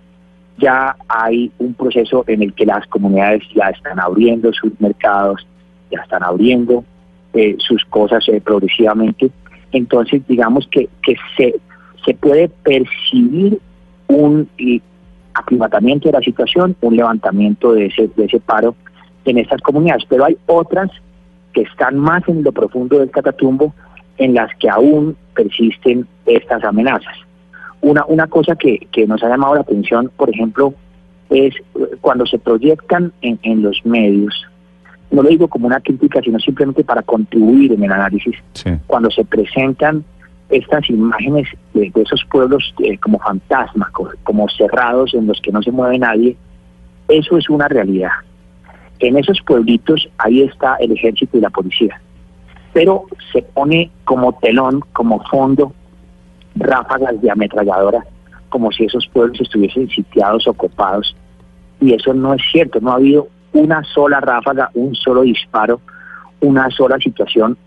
ya 0.59 0.95
hay 1.09 1.50
un 1.59 1.73
proceso 1.73 2.23
en 2.27 2.43
el 2.43 2.53
que 2.53 2.67
las 2.67 2.87
comunidades 2.88 3.43
ya 3.55 3.71
están 3.71 3.99
abriendo 3.99 4.53
sus 4.53 4.79
mercados, 4.79 5.47
ya 5.91 6.03
están 6.03 6.23
abriendo 6.23 6.85
eh, 7.33 7.57
sus 7.61 7.83
cosas 7.87 8.29
eh, 8.29 8.43
progresivamente. 8.43 9.31
Entonces, 9.73 10.21
digamos 10.29 10.69
que, 10.71 10.87
se 12.05 12.15
puede 12.15 12.50
percibir 12.50 13.59
un 14.09 14.47
eh, 14.59 14.83
aclimatamiento 15.33 16.11
de 16.11 16.12
la 16.12 16.21
situación, 16.21 16.77
un 16.83 16.95
levantamiento 16.95 17.73
de 17.73 17.87
ese, 17.87 18.11
de 18.17 18.27
ese 18.27 18.38
paro 18.38 18.75
en 19.25 19.38
estas 19.38 19.62
comunidades, 19.62 20.05
pero 20.11 20.27
hay 20.27 20.37
otras 20.45 20.91
que 21.55 21.62
están 21.62 21.97
más 21.97 22.29
en 22.29 22.43
lo 22.43 22.53
profundo 22.53 22.99
del 22.99 23.11
Catatumbo 23.11 23.73
en 24.19 24.35
las 24.35 24.55
que 24.57 24.69
aún 24.69 25.17
persisten 25.35 26.07
estas 26.27 26.63
amenazas. 26.65 27.17
Una, 27.81 28.05
una 28.07 28.27
cosa 28.27 28.57
que, 28.57 28.87
que 28.93 29.07
nos 29.07 29.23
ha 29.23 29.29
llamado 29.29 29.55
la 29.55 29.61
atención, 29.61 30.11
por 30.17 30.31
ejemplo, 30.31 30.75
es 31.31 31.55
cuando 32.01 32.27
se 32.27 32.39
proyectan 32.39 33.13
en, 33.23 33.39
en 33.43 33.63
los 33.63 33.85
medios, 33.85 34.35
no 35.11 35.23
lo 35.23 35.29
digo 35.29 35.49
como 35.49 35.67
una 35.67 35.81
crítica, 35.81 36.21
sino 36.23 36.39
simplemente 36.39 36.85
para 36.85 37.03
contribuir 37.03 37.73
en 37.73 37.83
el 37.83 37.93
análisis, 37.93 38.37
cuando 38.87 39.11
se 39.11 39.25
presentan 39.25 40.05
estas 40.51 40.89
imágenes 40.91 41.49
de, 41.75 41.91
esos 41.95 42.25
pueblos 42.31 42.75
eh, 42.83 42.99
como 42.99 43.19
fantasmas, 43.19 43.91
como 44.23 44.49
cerrados 44.49 45.15
en 45.15 45.27
los 45.27 45.41
que 45.41 45.53
no 45.53 45.63
se 45.63 45.71
mueve 45.71 45.99
nadie, 45.99 46.37
eso 47.09 47.39
es 47.39 47.49
una 47.49 47.69
realidad. 47.69 48.11
En 48.99 49.17
esos 49.17 49.41
pueblitos 49.47 50.09
ahí 50.19 50.43
está 50.43 50.77
el 50.77 50.93
ejército 50.93 51.39
y 51.39 51.41
la 51.41 51.51
policía, 51.51 52.01
pero 52.79 53.07
se 53.33 53.43
pone 53.43 53.91
como 54.05 54.35
telón, 54.35 54.85
como 54.93 55.21
fondo, 55.25 55.73
ráfagas 56.55 57.21
de 57.21 57.29
ametralladora, 57.29 58.05
como 58.51 58.71
si 58.71 58.85
esos 58.85 59.05
pueblos 59.09 59.41
estuviesen 59.41 59.89
sitiados 59.89 60.47
o 60.47 60.55
copados, 60.55 61.17
y 61.81 61.93
eso 61.93 62.15
no 62.15 62.35
es 62.35 62.43
cierto, 62.53 62.79
no 62.81 62.93
ha 62.93 62.95
habido 62.95 63.27
una 63.53 63.83
sola 63.83 64.21
ráfaga, 64.21 64.71
un 64.75 64.95
solo 64.95 65.23
disparo, 65.23 65.81
una 66.41 66.71
sola 66.71 66.99
situación 66.99 67.59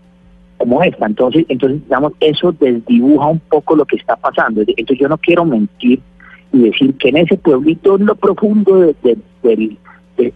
como 0.56 0.82
esta. 0.82 1.04
Entonces, 1.04 1.44
entonces 1.50 1.82
digamos, 1.82 2.14
eso 2.18 2.52
desdibuja 2.52 3.26
un 3.26 3.40
poco 3.40 3.76
lo 3.76 3.84
que 3.84 3.96
está 3.96 4.16
pasando. 4.16 4.62
Entonces 4.62 4.98
yo 4.98 5.10
no 5.10 5.18
quiero 5.18 5.44
mentir 5.44 6.00
y 6.54 6.58
decir 6.58 6.96
que 6.96 7.10
en 7.10 7.18
ese 7.18 7.36
pueblito, 7.36 7.96
en 7.96 8.06
lo 8.06 8.14
profundo 8.14 8.94
de, 9.02 9.18
del, 9.42 9.76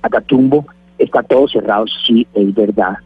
Atatumbo, 0.03 0.67
está 0.99 1.23
todo 1.23 1.49
cerrado, 1.49 1.87
sí, 2.07 2.27
es 2.35 2.55
verdad. 2.55 2.99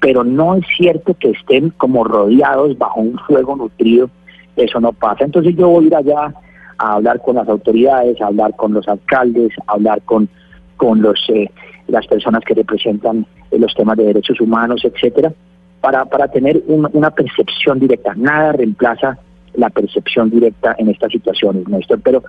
Pero 0.00 0.24
no 0.24 0.54
es 0.54 0.64
cierto 0.76 1.14
que 1.14 1.30
estén 1.30 1.70
como 1.70 2.04
rodeados 2.04 2.76
bajo 2.78 3.00
un 3.00 3.18
fuego 3.18 3.56
nutrido, 3.56 4.10
eso 4.56 4.80
no 4.80 4.92
pasa. 4.92 5.24
Entonces 5.24 5.54
yo 5.56 5.68
voy 5.68 5.84
a 5.84 5.86
ir 5.88 5.94
allá 5.96 6.34
a 6.78 6.94
hablar 6.94 7.20
con 7.20 7.36
las 7.36 7.48
autoridades, 7.48 8.20
a 8.20 8.26
hablar 8.26 8.56
con 8.56 8.72
los 8.72 8.88
alcaldes, 8.88 9.52
a 9.66 9.72
hablar 9.72 10.00
con, 10.02 10.28
con 10.76 11.02
los, 11.02 11.18
eh, 11.28 11.50
las 11.88 12.06
personas 12.06 12.42
que 12.44 12.54
representan 12.54 13.26
eh, 13.50 13.58
los 13.58 13.74
temas 13.74 13.98
de 13.98 14.04
derechos 14.04 14.40
humanos, 14.40 14.82
etcétera, 14.84 15.32
para, 15.80 16.04
para 16.06 16.28
tener 16.28 16.62
una 16.66 17.10
percepción 17.10 17.78
directa. 17.78 18.14
Nada 18.16 18.52
reemplaza 18.52 19.18
la 19.54 19.68
percepción 19.70 20.30
directa 20.30 20.74
en 20.78 20.88
estas 20.88 21.12
situaciones, 21.12 21.66
Néstor, 21.68 22.00
pero 22.02 22.22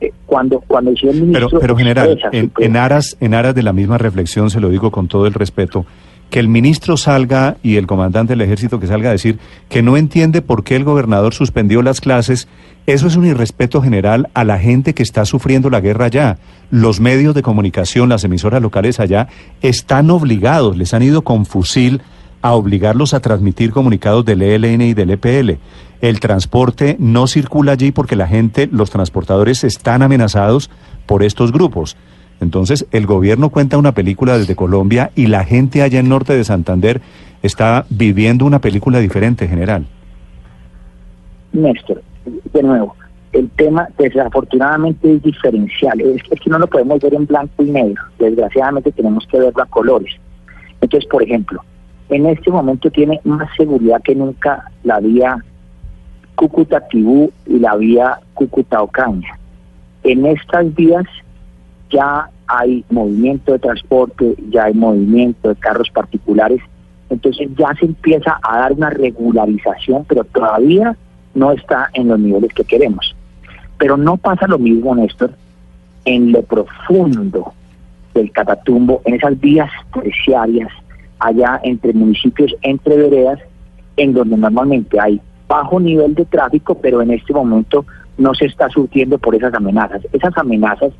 eh, 0.00 0.12
cuando 0.26 0.60
cuando 0.60 0.90
el 0.90 1.20
ministro 1.20 1.48
pero, 1.48 1.60
pero 1.60 1.76
general 1.76 2.18
en, 2.30 2.52
en, 2.58 2.76
aras 2.76 3.16
en 3.20 3.34
aras 3.34 3.54
de 3.54 3.64
la 3.64 3.72
misma 3.72 3.98
reflexión 3.98 4.48
se 4.48 4.60
lo 4.60 4.68
digo 4.68 4.92
con 4.92 5.08
todo 5.08 5.26
el 5.26 5.34
respeto 5.34 5.86
que 6.30 6.40
el 6.40 6.48
ministro 6.48 6.96
salga 6.96 7.56
y 7.62 7.76
el 7.76 7.86
comandante 7.86 8.32
del 8.32 8.42
ejército 8.42 8.78
que 8.78 8.86
salga 8.86 9.08
a 9.08 9.12
decir 9.12 9.38
que 9.68 9.82
no 9.82 9.96
entiende 9.96 10.42
por 10.42 10.62
qué 10.62 10.76
el 10.76 10.84
gobernador 10.84 11.32
suspendió 11.34 11.82
las 11.82 12.00
clases, 12.00 12.48
eso 12.86 13.06
es 13.06 13.16
un 13.16 13.26
irrespeto 13.26 13.82
general 13.82 14.28
a 14.34 14.44
la 14.44 14.58
gente 14.58 14.94
que 14.94 15.02
está 15.02 15.24
sufriendo 15.24 15.70
la 15.70 15.80
guerra 15.80 16.06
allá. 16.06 16.38
Los 16.70 17.00
medios 17.00 17.34
de 17.34 17.42
comunicación, 17.42 18.08
las 18.08 18.24
emisoras 18.24 18.62
locales 18.62 19.00
allá, 19.00 19.28
están 19.62 20.10
obligados, 20.10 20.76
les 20.76 20.92
han 20.94 21.02
ido 21.02 21.22
con 21.22 21.46
fusil 21.46 22.02
a 22.42 22.52
obligarlos 22.54 23.14
a 23.14 23.20
transmitir 23.20 23.72
comunicados 23.72 24.24
del 24.24 24.42
ELN 24.42 24.82
y 24.82 24.94
del 24.94 25.10
EPL. 25.10 25.58
El 26.00 26.20
transporte 26.20 26.96
no 27.00 27.26
circula 27.26 27.72
allí 27.72 27.90
porque 27.90 28.16
la 28.16 28.28
gente, 28.28 28.68
los 28.70 28.90
transportadores 28.90 29.64
están 29.64 30.02
amenazados 30.02 30.70
por 31.06 31.22
estos 31.22 31.52
grupos. 31.52 31.96
Entonces, 32.40 32.86
el 32.92 33.06
gobierno 33.06 33.50
cuenta 33.50 33.78
una 33.78 33.92
película 33.92 34.38
desde 34.38 34.54
Colombia 34.54 35.10
y 35.14 35.26
la 35.26 35.44
gente 35.44 35.82
allá 35.82 36.00
en 36.00 36.08
norte 36.08 36.36
de 36.36 36.44
Santander 36.44 37.00
está 37.42 37.84
viviendo 37.90 38.44
una 38.44 38.60
película 38.60 38.98
diferente, 38.98 39.48
general. 39.48 39.86
Néstor, 41.52 42.02
de 42.52 42.62
nuevo, 42.62 42.94
el 43.32 43.50
tema 43.50 43.88
desafortunadamente 43.98 45.14
es 45.14 45.22
diferencial. 45.22 46.00
Es, 46.00 46.22
que 46.22 46.50
no 46.50 46.58
lo 46.58 46.66
podemos 46.66 47.00
ver 47.00 47.14
en 47.14 47.26
blanco 47.26 47.62
y 47.62 47.70
negro. 47.70 48.02
Desgraciadamente 48.18 48.92
tenemos 48.92 49.26
que 49.26 49.38
verlo 49.38 49.62
a 49.62 49.66
colores. 49.66 50.14
Entonces, 50.80 51.08
por 51.10 51.22
ejemplo, 51.22 51.62
en 52.08 52.26
este 52.26 52.50
momento 52.50 52.90
tiene 52.90 53.20
más 53.24 53.48
seguridad 53.56 54.00
que 54.02 54.14
nunca 54.14 54.70
la 54.84 55.00
vía 55.00 55.44
Cúcuta-Tibú 56.36 57.32
y 57.46 57.58
la 57.58 57.76
vía 57.76 58.18
Cúcuta-Ocaña. 58.34 59.38
En 60.04 60.24
estas 60.24 60.72
vías 60.74 61.06
ya 61.90 62.30
hay 62.46 62.84
movimiento 62.90 63.52
de 63.52 63.58
transporte, 63.58 64.34
ya 64.50 64.64
hay 64.64 64.74
movimiento 64.74 65.48
de 65.48 65.56
carros 65.56 65.90
particulares, 65.90 66.60
entonces 67.10 67.48
ya 67.56 67.74
se 67.78 67.86
empieza 67.86 68.38
a 68.42 68.58
dar 68.58 68.72
una 68.72 68.90
regularización, 68.90 70.04
pero 70.08 70.24
todavía 70.24 70.96
no 71.34 71.52
está 71.52 71.90
en 71.94 72.08
los 72.08 72.18
niveles 72.18 72.52
que 72.52 72.64
queremos. 72.64 73.14
Pero 73.78 73.96
no 73.96 74.16
pasa 74.16 74.46
lo 74.46 74.58
mismo, 74.58 74.94
Néstor, 74.94 75.32
en 76.04 76.32
lo 76.32 76.42
profundo 76.42 77.52
del 78.14 78.32
Catatumbo, 78.32 79.02
en 79.04 79.14
esas 79.14 79.38
vías 79.38 79.70
terciarias, 79.92 80.70
allá 81.18 81.60
entre 81.62 81.92
municipios, 81.92 82.54
entre 82.62 82.96
veredas, 82.96 83.38
en 83.96 84.14
donde 84.14 84.36
normalmente 84.36 84.98
hay 85.00 85.20
bajo 85.46 85.80
nivel 85.80 86.14
de 86.14 86.24
tráfico, 86.24 86.74
pero 86.76 87.02
en 87.02 87.10
este 87.10 87.32
momento 87.32 87.84
no 88.16 88.34
se 88.34 88.46
está 88.46 88.68
surtiendo 88.68 89.18
por 89.18 89.34
esas 89.34 89.54
amenazas. 89.54 90.02
Esas 90.12 90.36
amenazas 90.36 90.92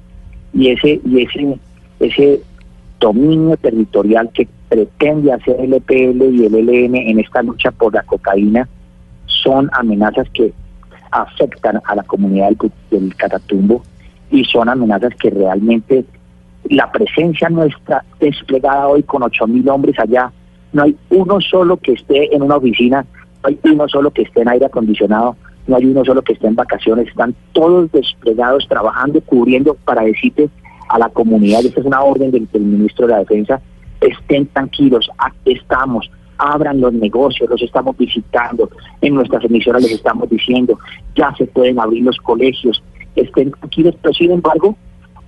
y 0.52 0.68
ese 0.70 1.00
y 1.04 1.22
ese 1.22 1.58
ese 2.00 2.40
dominio 3.00 3.56
territorial 3.56 4.30
que 4.32 4.48
pretende 4.68 5.32
hacer 5.32 5.56
el 5.60 5.74
EPL 5.74 6.22
y 6.34 6.46
el 6.46 6.54
ELN 6.54 6.96
en 6.96 7.20
esta 7.20 7.42
lucha 7.42 7.70
por 7.70 7.94
la 7.94 8.02
cocaína 8.02 8.68
son 9.26 9.70
amenazas 9.72 10.28
que 10.30 10.52
afectan 11.10 11.80
a 11.84 11.94
la 11.94 12.02
comunidad 12.02 12.50
del, 12.90 13.14
Catatumbo 13.16 13.82
y 14.30 14.44
son 14.44 14.68
amenazas 14.68 15.14
que 15.14 15.30
realmente 15.30 16.04
la 16.68 16.90
presencia 16.90 17.48
nuestra 17.48 18.04
desplegada 18.20 18.88
hoy 18.88 19.02
con 19.02 19.22
ocho 19.22 19.46
mil 19.46 19.66
hombres 19.68 19.98
allá, 19.98 20.30
no 20.72 20.82
hay 20.82 20.96
uno 21.10 21.40
solo 21.40 21.78
que 21.78 21.92
esté 21.92 22.34
en 22.34 22.42
una 22.42 22.56
oficina, 22.56 23.06
no 23.42 23.48
hay 23.48 23.58
uno 23.64 23.88
solo 23.88 24.10
que 24.10 24.22
esté 24.22 24.42
en 24.42 24.48
aire 24.48 24.66
acondicionado, 24.66 25.36
no 25.68 25.76
hay 25.76 25.84
uno 25.84 26.04
solo 26.04 26.22
que 26.22 26.32
esté 26.32 26.48
en 26.48 26.56
vacaciones, 26.56 27.06
están 27.08 27.34
todos 27.52 27.92
desplegados, 27.92 28.66
trabajando, 28.68 29.20
cubriendo 29.20 29.75
para 29.75 30.02
decirte 30.02 30.48
a 30.88 30.98
la 30.98 31.10
comunidad, 31.10 31.64
esta 31.64 31.80
es 31.80 31.87
una 31.87 32.02
orden 32.02 32.30
del, 32.30 32.48
ministro 32.54 33.06
de 33.06 33.12
la 33.12 33.18
Defensa, 33.20 33.60
estén 34.00 34.46
tranquilos, 34.46 35.10
estamos, 35.44 36.10
abran 36.38 36.80
los 36.80 36.94
negocios, 36.94 37.50
los 37.50 37.62
estamos 37.62 37.96
visitando, 37.98 38.70
en 39.02 39.14
nuestras 39.14 39.44
emisoras 39.44 39.82
les 39.82 39.92
estamos 39.92 40.30
diciendo, 40.30 40.78
ya 41.14 41.34
se 41.37 41.46
pueden 41.46 41.78
abrir 41.78 42.02
los 42.02 42.16
colegios, 42.16 42.82
estén 43.14 43.50
tranquilos, 43.52 43.94
pero 44.00 44.14
sin 44.14 44.30
embargo, 44.30 44.75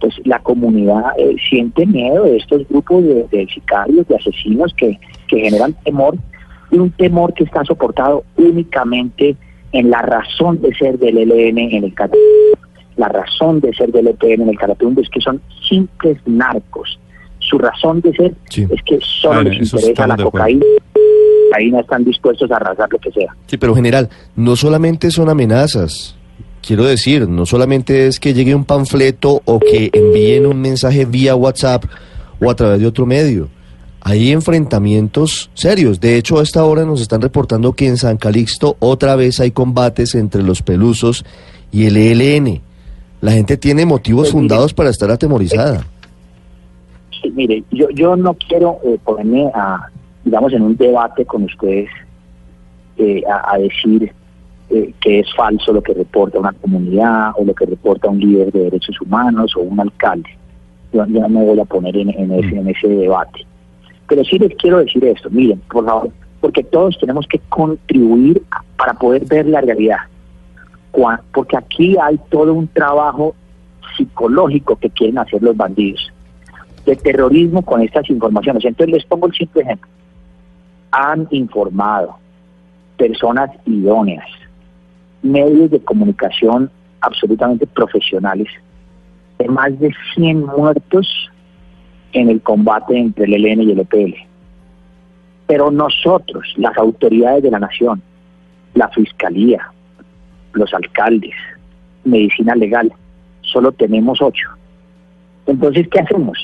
pues 0.01 0.15
la 0.25 0.39
comunidad 0.39 1.13
eh, 1.19 1.37
siente 1.51 1.85
miedo 1.85 2.25
de 2.25 2.39
estos 2.39 2.67
grupos 2.69 3.05
de, 3.05 3.27
de, 3.31 3.47
sicarios, 3.53 4.09
de 4.09 4.17
asesinos 4.17 4.73
que, 4.73 4.99
que 5.29 5.41
generan 5.41 5.75
temor, 5.85 6.17
y 6.71 6.79
un 6.79 6.91
temor 6.93 7.35
que 7.35 7.45
está 7.45 7.63
soportado 7.65 8.25
únicamente 8.37 9.37
en 9.73 9.91
la 9.91 10.03
razón 10.03 10.61
de 10.61 10.75
ser 10.75 10.99
del 10.99 11.19
ELN 11.19 11.59
en 11.59 11.85
el 11.85 11.95
Catatumbo. 11.95 12.59
La 12.97 13.09
razón 13.09 13.61
de 13.61 13.73
ser 13.75 13.93
del 13.93 14.09
EPN 14.09 14.43
en 14.43 14.49
el 14.51 14.59
Catatumbo 14.59 15.01
es 15.01 15.09
que 15.09 15.21
son 15.21 15.41
simples 15.69 16.19
narcos. 16.27 16.99
Su 17.39 17.57
razón 17.59 18.01
de 18.01 18.13
ser 18.13 18.35
es 18.51 18.83
que 18.85 18.99
solo 19.01 19.43
les 19.43 19.73
interesa 19.73 20.07
la 20.07 20.17
cocaína. 20.17 20.65
Ahí 21.57 21.71
no 21.71 21.81
están 21.81 22.05
dispuestos 22.05 22.51
a 22.51 22.57
arrasar 22.57 22.89
lo 22.93 22.99
que 22.99 23.11
sea. 23.11 23.35
Sí, 23.47 23.57
pero 23.57 23.75
general, 23.75 24.09
no 24.37 24.55
solamente 24.55 25.11
son 25.11 25.29
amenazas. 25.29 26.17
Quiero 26.61 26.85
decir, 26.85 27.27
no 27.27 27.47
solamente 27.47 28.07
es 28.07 28.21
que 28.21 28.35
llegue 28.35 28.55
un 28.55 28.65
panfleto 28.65 29.41
o 29.47 29.59
que 29.59 29.89
envíen 29.93 30.47
un 30.47 30.61
mensaje 30.61 31.07
vía 31.07 31.35
WhatsApp 31.35 31.85
o 32.39 32.51
a 32.51 32.55
través 32.55 32.81
de 32.81 32.87
otro 32.87 33.07
medio 33.07 33.49
hay 34.03 34.33
enfrentamientos 34.33 35.51
serios. 35.55 36.01
De 36.01 36.17
hecho, 36.17 36.39
a 36.39 36.43
esta 36.43 36.65
hora 36.65 36.85
nos 36.85 37.01
están 37.01 37.21
reportando 37.21 37.73
que 37.73 37.87
en 37.87 37.97
San 37.97 38.17
Calixto 38.17 38.77
otra 38.79 39.17
vez 39.17 39.41
hay 39.41 39.51
combates 39.51 40.15
entre 40.15 40.43
los 40.43 40.63
pelusos 40.63 41.25
y 41.71 41.87
el 41.87 41.97
ELN. 41.97 42.61
La 43.21 43.33
gente 43.33 43.57
tiene 43.57 43.85
motivos 43.85 44.29
pues 44.29 44.33
fundados 44.33 44.73
para 44.73 44.91
estar 44.91 45.11
atemorizada. 45.11 45.85
Sí, 47.21 47.31
mire, 47.31 47.63
yo, 47.71 47.91
yo 47.91 48.17
no 48.17 48.35
quiero 48.35 48.79
eh, 48.85 48.99
ponerme 49.05 49.51
a, 49.55 49.89
digamos, 50.25 50.53
en 50.55 50.63
un 50.63 50.77
debate 50.77 51.27
con 51.27 51.43
ustedes 51.43 51.91
eh, 52.97 53.23
a, 53.29 53.59
decir 53.59 54.11
eh, 54.71 54.95
que 55.01 55.21
es 55.21 55.27
falso 55.35 55.73
lo 55.73 55.83
que 55.83 55.93
reporta 55.93 56.39
una 56.39 56.53
comunidad 56.53 57.33
o 57.37 57.45
lo 57.45 57.55
que 57.55 57.67
reporta 57.67 58.09
un 58.09 58.21
líder 58.21 58.51
de 58.53 58.61
derechos 58.61 58.99
humanos 59.03 59.55
o 59.57 59.61
un 59.61 59.79
alcalde. 59.79 60.31
Yo, 60.93 61.05
no 61.07 61.29
me 61.29 61.45
voy 61.45 61.61
a 61.61 61.65
poner 61.67 61.97
en, 61.97 62.09
ese, 62.09 62.57
en 62.57 62.69
ese 62.69 62.89
debate. 62.89 63.47
Pero 64.11 64.25
sí 64.25 64.41
les 64.41 64.53
quiero 64.57 64.79
decir 64.79 65.05
esto, 65.05 65.31
miren, 65.31 65.61
por 65.71 65.85
favor, 65.85 66.11
porque 66.41 66.65
todos 66.65 66.99
tenemos 66.99 67.29
que 67.29 67.39
contribuir 67.49 68.43
para 68.77 68.93
poder 68.95 69.25
ver 69.25 69.47
la 69.47 69.61
realidad. 69.61 69.99
Porque 71.33 71.57
aquí 71.57 71.97
hay 71.97 72.19
todo 72.29 72.53
un 72.53 72.67
trabajo 72.67 73.37
psicológico 73.97 74.75
que 74.75 74.91
quieren 74.91 75.19
hacer 75.19 75.41
los 75.41 75.57
bandidos, 75.57 76.13
de 76.85 76.97
terrorismo 76.97 77.63
con 77.63 77.83
estas 77.83 78.11
informaciones. 78.11 78.65
Entonces 78.65 78.97
les 78.97 79.05
pongo 79.05 79.29
el 79.29 79.33
simple 79.33 79.63
ejemplo. 79.63 79.89
Han 80.91 81.29
informado 81.31 82.17
personas 82.97 83.53
idóneas, 83.65 84.27
medios 85.23 85.71
de 85.71 85.79
comunicación 85.79 86.69
absolutamente 87.01 87.65
profesionales, 87.65 88.49
de 89.39 89.47
más 89.47 89.79
de 89.79 89.95
100 90.17 90.47
muertos 90.47 91.31
en 92.13 92.29
el 92.29 92.41
combate 92.41 92.97
entre 92.97 93.25
el 93.25 93.35
ELN 93.35 93.63
y 93.63 93.73
el 93.73 93.81
EPL. 93.81 94.15
Pero 95.47 95.71
nosotros, 95.71 96.55
las 96.57 96.77
autoridades 96.77 97.43
de 97.43 97.51
la 97.51 97.59
nación, 97.59 98.03
la 98.75 98.89
fiscalía, 98.89 99.73
los 100.53 100.73
alcaldes, 100.75 101.35
medicina 102.05 102.55
legal, 102.55 102.93
solo 103.43 103.73
tenemos 103.73 104.21
ocho. 104.23 104.49
Entonces, 105.47 105.89
¿qué 105.89 106.01
hacemos? 106.01 106.39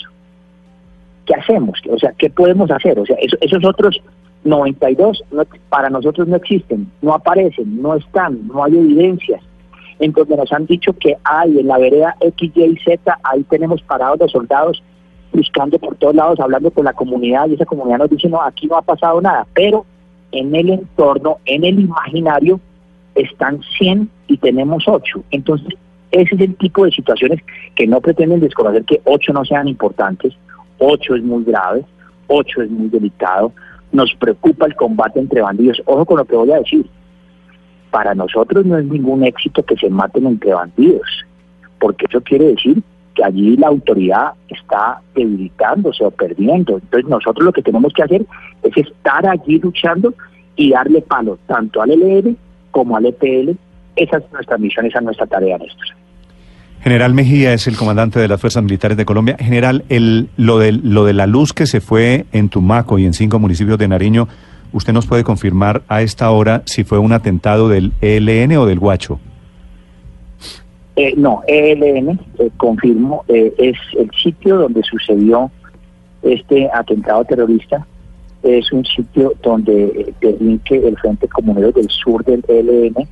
¿Qué 1.24 1.34
hacemos? 1.34 1.80
O 1.90 1.98
sea, 1.98 2.12
¿qué 2.18 2.30
podemos 2.30 2.70
hacer? 2.70 2.98
O 2.98 3.06
sea, 3.06 3.16
esos 3.40 3.64
otros 3.64 4.00
92 4.44 5.24
para 5.68 5.90
nosotros 5.90 6.28
no 6.28 6.36
existen, 6.36 6.90
no 7.02 7.14
aparecen, 7.14 7.82
no 7.82 7.94
están, 7.94 8.46
no 8.48 8.64
hay 8.64 8.76
evidencias. 8.76 9.42
Entonces 9.98 10.36
nos 10.36 10.52
han 10.52 10.66
dicho 10.66 10.92
que 10.92 11.16
hay 11.24 11.58
en 11.58 11.68
la 11.68 11.78
vereda 11.78 12.16
X, 12.20 12.52
Y, 12.54 12.76
Z, 12.84 13.18
ahí 13.22 13.42
tenemos 13.44 13.82
parados 13.82 14.20
los 14.20 14.32
soldados 14.32 14.82
buscando 15.36 15.78
por 15.78 15.96
todos 15.96 16.14
lados, 16.14 16.40
hablando 16.40 16.70
con 16.70 16.86
la 16.86 16.94
comunidad 16.94 17.48
y 17.48 17.54
esa 17.54 17.66
comunidad 17.66 17.98
nos 17.98 18.10
dice, 18.10 18.28
no, 18.28 18.40
aquí 18.40 18.66
no 18.66 18.76
ha 18.76 18.82
pasado 18.82 19.20
nada, 19.20 19.46
pero 19.54 19.84
en 20.32 20.54
el 20.54 20.70
entorno, 20.70 21.38
en 21.44 21.64
el 21.64 21.78
imaginario, 21.80 22.58
están 23.14 23.60
100 23.78 24.08
y 24.28 24.38
tenemos 24.38 24.84
8. 24.86 25.22
Entonces, 25.30 25.68
ese 26.10 26.34
es 26.34 26.40
el 26.40 26.56
tipo 26.56 26.84
de 26.84 26.90
situaciones 26.90 27.40
que 27.74 27.86
no 27.86 28.00
pretenden 28.00 28.40
desconocer 28.40 28.84
que 28.84 29.00
8 29.04 29.32
no 29.34 29.44
sean 29.44 29.68
importantes, 29.68 30.34
8 30.78 31.16
es 31.16 31.22
muy 31.22 31.44
grave, 31.44 31.84
8 32.28 32.62
es 32.62 32.70
muy 32.70 32.88
delicado, 32.88 33.52
nos 33.92 34.14
preocupa 34.14 34.66
el 34.66 34.74
combate 34.74 35.20
entre 35.20 35.42
bandidos. 35.42 35.82
Ojo 35.84 36.04
con 36.06 36.18
lo 36.18 36.24
que 36.24 36.36
voy 36.36 36.50
a 36.52 36.58
decir, 36.58 36.86
para 37.90 38.14
nosotros 38.14 38.64
no 38.64 38.78
es 38.78 38.86
ningún 38.86 39.22
éxito 39.24 39.62
que 39.62 39.76
se 39.76 39.90
maten 39.90 40.26
entre 40.26 40.54
bandidos, 40.54 41.08
porque 41.78 42.06
eso 42.08 42.20
quiere 42.22 42.46
decir 42.46 42.82
que 43.16 43.24
allí 43.24 43.56
la 43.56 43.68
autoridad 43.68 44.34
está 44.48 45.00
debilitándose 45.14 46.04
o 46.04 46.10
perdiendo. 46.10 46.74
Entonces 46.74 47.08
nosotros 47.08 47.46
lo 47.46 47.52
que 47.52 47.62
tenemos 47.62 47.92
que 47.94 48.02
hacer 48.02 48.26
es 48.62 48.76
estar 48.76 49.26
allí 49.26 49.58
luchando 49.58 50.14
y 50.54 50.70
darle 50.70 51.00
palo 51.00 51.38
tanto 51.46 51.82
al 51.82 51.90
LN 51.90 52.36
como 52.70 52.96
al 52.96 53.06
EPL. 53.06 53.56
Esa 53.96 54.18
es 54.18 54.24
nuestra 54.32 54.58
misión, 54.58 54.86
esa 54.86 54.98
es 54.98 55.04
nuestra 55.04 55.26
tarea, 55.26 55.56
Néstor. 55.58 55.86
General 56.82 57.14
Mejía 57.14 57.52
es 57.54 57.66
el 57.66 57.76
comandante 57.76 58.20
de 58.20 58.28
las 58.28 58.40
Fuerzas 58.40 58.62
Militares 58.62 58.96
de 58.96 59.06
Colombia. 59.06 59.36
General, 59.40 59.84
el, 59.88 60.28
lo, 60.36 60.58
de, 60.58 60.72
lo 60.72 61.04
de 61.04 61.14
la 61.14 61.26
luz 61.26 61.52
que 61.52 61.66
se 61.66 61.80
fue 61.80 62.26
en 62.32 62.48
Tumaco 62.48 62.98
y 62.98 63.06
en 63.06 63.14
cinco 63.14 63.38
municipios 63.38 63.78
de 63.78 63.88
Nariño, 63.88 64.28
¿usted 64.72 64.92
nos 64.92 65.06
puede 65.06 65.24
confirmar 65.24 65.82
a 65.88 66.02
esta 66.02 66.30
hora 66.30 66.62
si 66.66 66.84
fue 66.84 66.98
un 66.98 67.12
atentado 67.12 67.68
del 67.68 67.92
ELN 68.02 68.58
o 68.58 68.66
del 68.66 68.78
Guacho? 68.78 69.18
Eh, 70.96 71.12
no, 71.14 71.42
ELN, 71.46 72.18
eh, 72.38 72.50
confirmo, 72.56 73.22
eh, 73.28 73.52
es 73.58 73.76
el 73.98 74.10
sitio 74.12 74.56
donde 74.56 74.82
sucedió 74.82 75.50
este 76.22 76.70
atentado 76.72 77.22
terrorista. 77.26 77.86
Es 78.42 78.72
un 78.72 78.82
sitio 78.86 79.34
donde 79.42 80.14
delinque 80.22 80.88
el 80.88 80.96
Frente 80.96 81.28
Comunero 81.28 81.70
del 81.72 81.90
Sur 81.90 82.24
del 82.24 82.42
ELN, 82.48 83.06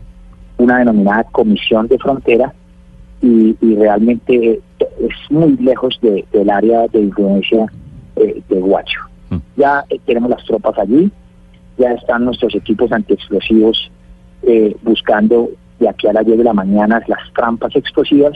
una 0.56 0.78
denominada 0.78 1.24
Comisión 1.24 1.86
de 1.88 1.98
Frontera, 1.98 2.54
y, 3.20 3.54
realmente 3.76 4.60
es 4.78 5.30
muy 5.30 5.56
lejos 5.56 5.98
del 6.00 6.50
área 6.50 6.86
de 6.88 7.00
influencia 7.00 7.66
de 8.16 8.60
Guacho. 8.60 9.00
Mm. 9.30 9.36
Ya 9.56 9.84
tenemos 10.06 10.30
las 10.30 10.44
tropas 10.44 10.78
allí, 10.78 11.10
ya 11.78 11.92
están 11.92 12.24
nuestros 12.24 12.54
equipos 12.54 12.92
antiexplosivos 12.92 13.90
buscando 14.82 15.50
de 15.78 15.88
aquí 15.88 16.06
a 16.06 16.12
las 16.12 16.24
10 16.24 16.38
de 16.38 16.44
la 16.44 16.52
mañana 16.52 17.02
las 17.06 17.32
trampas 17.34 17.74
explosivas 17.74 18.32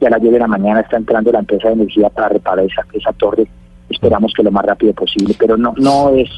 y 0.00 0.06
a 0.06 0.10
las 0.10 0.20
10 0.20 0.34
de 0.34 0.38
la 0.38 0.46
mañana 0.46 0.80
está 0.80 0.96
entrando 0.96 1.32
la 1.32 1.40
empresa 1.40 1.68
de 1.68 1.74
energía 1.74 2.08
para 2.08 2.28
reparar 2.28 2.64
esa, 2.64 2.84
esa 2.92 3.12
torre. 3.12 3.46
Esperamos 3.90 4.32
que 4.34 4.42
lo 4.42 4.50
más 4.50 4.64
rápido 4.64 4.92
posible, 4.92 5.34
pero 5.38 5.56
no, 5.56 5.74
no 5.76 6.10
es 6.10 6.28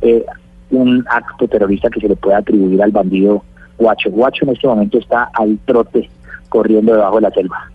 eh, 0.00 0.24
un 0.70 1.04
acto 1.08 1.46
terrorista 1.46 1.88
que 1.90 2.00
se 2.00 2.08
le 2.08 2.16
pueda 2.16 2.38
atribuir 2.38 2.82
al 2.82 2.90
bandido 2.90 3.44
Guacho. 3.78 4.10
Guacho 4.10 4.44
en 4.44 4.50
este 4.50 4.66
momento 4.66 4.98
está 4.98 5.30
al 5.32 5.58
trote 5.64 6.08
corriendo 6.48 6.94
debajo 6.94 7.16
de 7.16 7.22
la 7.22 7.30
selva. 7.30 7.70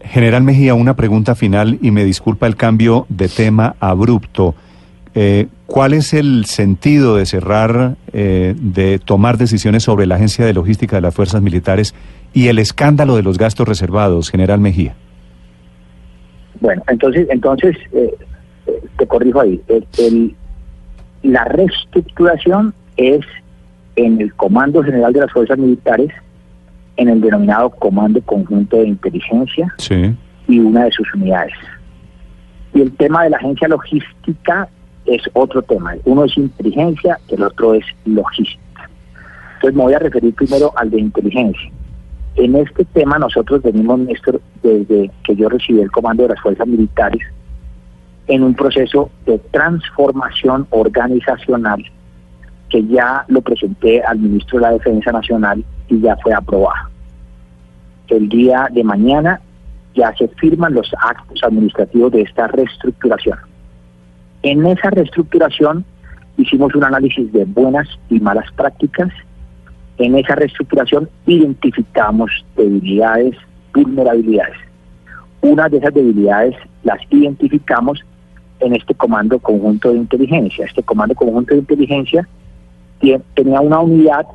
General 0.00 0.42
Mejía, 0.42 0.74
una 0.74 0.94
pregunta 0.94 1.34
final 1.34 1.78
y 1.82 1.90
me 1.90 2.04
disculpa 2.04 2.46
el 2.46 2.56
cambio 2.56 3.06
de 3.08 3.28
tema 3.28 3.74
abrupto. 3.80 4.54
Eh, 5.18 5.48
¿Cuál 5.64 5.94
es 5.94 6.12
el 6.12 6.44
sentido 6.44 7.16
de 7.16 7.24
cerrar, 7.24 7.96
eh, 8.12 8.54
de 8.54 8.98
tomar 8.98 9.38
decisiones 9.38 9.82
sobre 9.82 10.04
la 10.04 10.16
Agencia 10.16 10.44
de 10.44 10.52
Logística 10.52 10.96
de 10.96 11.00
las 11.00 11.14
Fuerzas 11.14 11.40
Militares 11.40 11.94
y 12.34 12.48
el 12.48 12.58
escándalo 12.58 13.16
de 13.16 13.22
los 13.22 13.38
gastos 13.38 13.66
reservados, 13.66 14.30
General 14.30 14.60
Mejía? 14.60 14.94
Bueno, 16.60 16.82
entonces, 16.88 17.26
entonces 17.30 17.78
eh, 17.92 18.14
te 18.98 19.06
corrijo 19.06 19.40
ahí. 19.40 19.58
la 21.22 21.44
reestructuración 21.44 22.74
es 22.98 23.24
en 23.96 24.20
el 24.20 24.34
Comando 24.34 24.82
General 24.82 25.14
de 25.14 25.20
las 25.20 25.32
Fuerzas 25.32 25.56
Militares, 25.56 26.12
en 26.98 27.08
el 27.08 27.22
denominado 27.22 27.70
Comando 27.70 28.20
Conjunto 28.20 28.76
de 28.76 28.88
Inteligencia 28.88 29.74
y 30.46 30.58
una 30.58 30.84
de 30.84 30.92
sus 30.92 31.14
unidades. 31.14 31.54
Y 32.74 32.82
el 32.82 32.92
tema 32.96 33.24
de 33.24 33.30
la 33.30 33.38
agencia 33.38 33.66
logística 33.66 34.68
es 35.06 35.22
otro 35.32 35.62
tema. 35.62 35.94
Uno 36.04 36.24
es 36.24 36.36
inteligencia, 36.36 37.18
el 37.28 37.42
otro 37.42 37.74
es 37.74 37.84
logística. 38.04 38.90
Entonces 39.54 39.76
me 39.76 39.82
voy 39.84 39.94
a 39.94 39.98
referir 39.98 40.34
primero 40.34 40.72
al 40.76 40.90
de 40.90 41.00
inteligencia. 41.00 41.70
En 42.36 42.54
este 42.56 42.84
tema 42.84 43.18
nosotros 43.18 43.62
venimos, 43.62 44.00
desde 44.62 45.10
que 45.24 45.36
yo 45.36 45.48
recibí 45.48 45.80
el 45.80 45.90
comando 45.90 46.24
de 46.24 46.30
las 46.30 46.40
fuerzas 46.40 46.66
militares, 46.66 47.22
en 48.26 48.42
un 48.42 48.54
proceso 48.54 49.10
de 49.24 49.38
transformación 49.38 50.66
organizacional 50.70 51.82
que 52.68 52.84
ya 52.86 53.24
lo 53.28 53.40
presenté 53.40 54.02
al 54.02 54.18
ministro 54.18 54.58
de 54.58 54.62
la 54.62 54.72
Defensa 54.72 55.12
Nacional 55.12 55.64
y 55.88 56.00
ya 56.00 56.16
fue 56.16 56.34
aprobado. 56.34 56.90
El 58.08 58.28
día 58.28 58.68
de 58.72 58.84
mañana 58.84 59.40
ya 59.94 60.14
se 60.16 60.28
firman 60.28 60.74
los 60.74 60.92
actos 61.00 61.42
administrativos 61.42 62.12
de 62.12 62.22
esta 62.22 62.48
reestructuración. 62.48 63.38
En 64.46 64.64
esa 64.64 64.90
reestructuración 64.90 65.84
hicimos 66.36 66.72
un 66.76 66.84
análisis 66.84 67.32
de 67.32 67.44
buenas 67.46 67.88
y 68.08 68.20
malas 68.20 68.48
prácticas. 68.52 69.08
En 69.98 70.14
esa 70.14 70.36
reestructuración 70.36 71.10
identificamos 71.26 72.30
debilidades, 72.56 73.34
vulnerabilidades. 73.74 74.56
Una 75.40 75.68
de 75.68 75.78
esas 75.78 75.92
debilidades 75.92 76.54
las 76.84 77.00
identificamos 77.10 78.04
en 78.60 78.76
este 78.76 78.94
comando 78.94 79.40
conjunto 79.40 79.90
de 79.90 79.98
inteligencia. 79.98 80.64
Este 80.64 80.84
comando 80.84 81.16
conjunto 81.16 81.52
de 81.52 81.62
inteligencia 81.62 82.28
tenía 83.34 83.60
una 83.60 83.80
unidad 83.80 84.26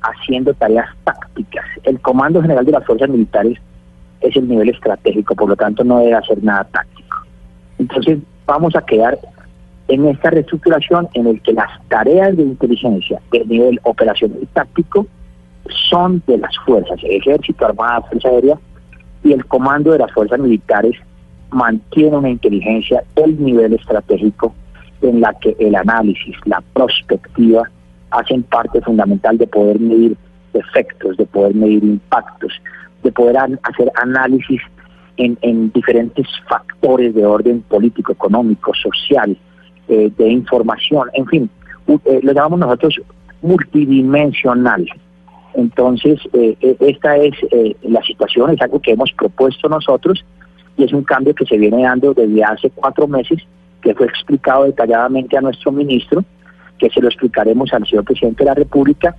haciendo 0.00 0.54
tareas 0.54 0.86
tácticas. 1.02 1.64
El 1.82 1.98
Comando 2.00 2.40
General 2.40 2.64
de 2.64 2.70
las 2.70 2.86
Fuerzas 2.86 3.08
Militares 3.08 3.58
es 4.20 4.36
el 4.36 4.46
nivel 4.46 4.68
estratégico, 4.68 5.34
por 5.34 5.48
lo 5.48 5.56
tanto 5.56 5.82
no 5.82 5.98
debe 5.98 6.14
hacer 6.14 6.40
nada 6.44 6.62
táctico. 6.70 7.16
Entonces 7.80 8.20
vamos 8.46 8.76
a 8.76 8.82
quedar 8.82 9.18
en 9.88 10.06
esta 10.06 10.30
reestructuración 10.30 11.08
en 11.14 11.26
el 11.26 11.40
que 11.42 11.52
las 11.52 11.70
tareas 11.88 12.36
de 12.36 12.42
inteligencia 12.42 13.20
de 13.30 13.44
nivel 13.44 13.80
operacional 13.84 14.38
y 14.42 14.46
táctico 14.46 15.06
son 15.88 16.22
de 16.26 16.38
las 16.38 16.56
fuerzas, 16.64 16.98
ejército, 17.02 17.66
armada, 17.66 18.02
fuerza 18.02 18.28
aérea 18.28 18.58
y 19.22 19.32
el 19.32 19.44
comando 19.46 19.92
de 19.92 19.98
las 19.98 20.12
fuerzas 20.12 20.38
militares 20.38 20.96
mantiene 21.50 22.16
una 22.16 22.30
inteligencia 22.30 23.02
del 23.14 23.40
nivel 23.42 23.74
estratégico 23.74 24.54
en 25.02 25.20
la 25.20 25.32
que 25.34 25.56
el 25.58 25.74
análisis, 25.74 26.36
la 26.44 26.62
prospectiva 26.72 27.62
hacen 28.10 28.42
parte 28.44 28.80
fundamental 28.80 29.38
de 29.38 29.46
poder 29.46 29.78
medir 29.78 30.16
efectos, 30.54 31.16
de 31.16 31.26
poder 31.26 31.54
medir 31.54 31.84
impactos, 31.84 32.52
de 33.02 33.12
poder 33.12 33.36
hacer 33.36 33.92
análisis 34.02 34.60
en 35.18 35.72
diferentes 35.72 36.26
factores 36.46 37.14
de 37.14 37.24
orden 37.24 37.62
político, 37.62 38.12
económico, 38.12 38.72
social, 38.74 39.36
eh, 39.88 40.10
de 40.18 40.28
información, 40.28 41.08
en 41.14 41.26
fin, 41.26 41.50
eh, 41.86 42.20
lo 42.22 42.32
llamamos 42.32 42.58
nosotros 42.58 43.00
multidimensional. 43.40 44.84
Entonces, 45.54 46.18
eh, 46.32 46.56
esta 46.80 47.16
es 47.16 47.34
la 47.82 48.02
situación, 48.02 48.50
es 48.50 48.60
algo 48.60 48.80
que 48.80 48.92
hemos 48.92 49.12
propuesto 49.12 49.68
nosotros 49.68 50.24
y 50.76 50.84
es 50.84 50.92
un 50.92 51.04
cambio 51.04 51.34
que 51.34 51.46
se 51.46 51.56
viene 51.56 51.82
dando 51.82 52.12
desde 52.14 52.42
hace 52.42 52.70
cuatro 52.70 53.06
meses, 53.06 53.38
que 53.80 53.94
fue 53.94 54.06
explicado 54.06 54.64
detalladamente 54.64 55.36
a 55.36 55.40
nuestro 55.40 55.70
ministro, 55.70 56.24
que 56.78 56.90
se 56.90 57.00
lo 57.00 57.06
explicaremos 57.06 57.72
al 57.72 57.86
señor 57.86 58.04
presidente 58.04 58.42
de 58.42 58.50
la 58.50 58.54
República 58.54 59.14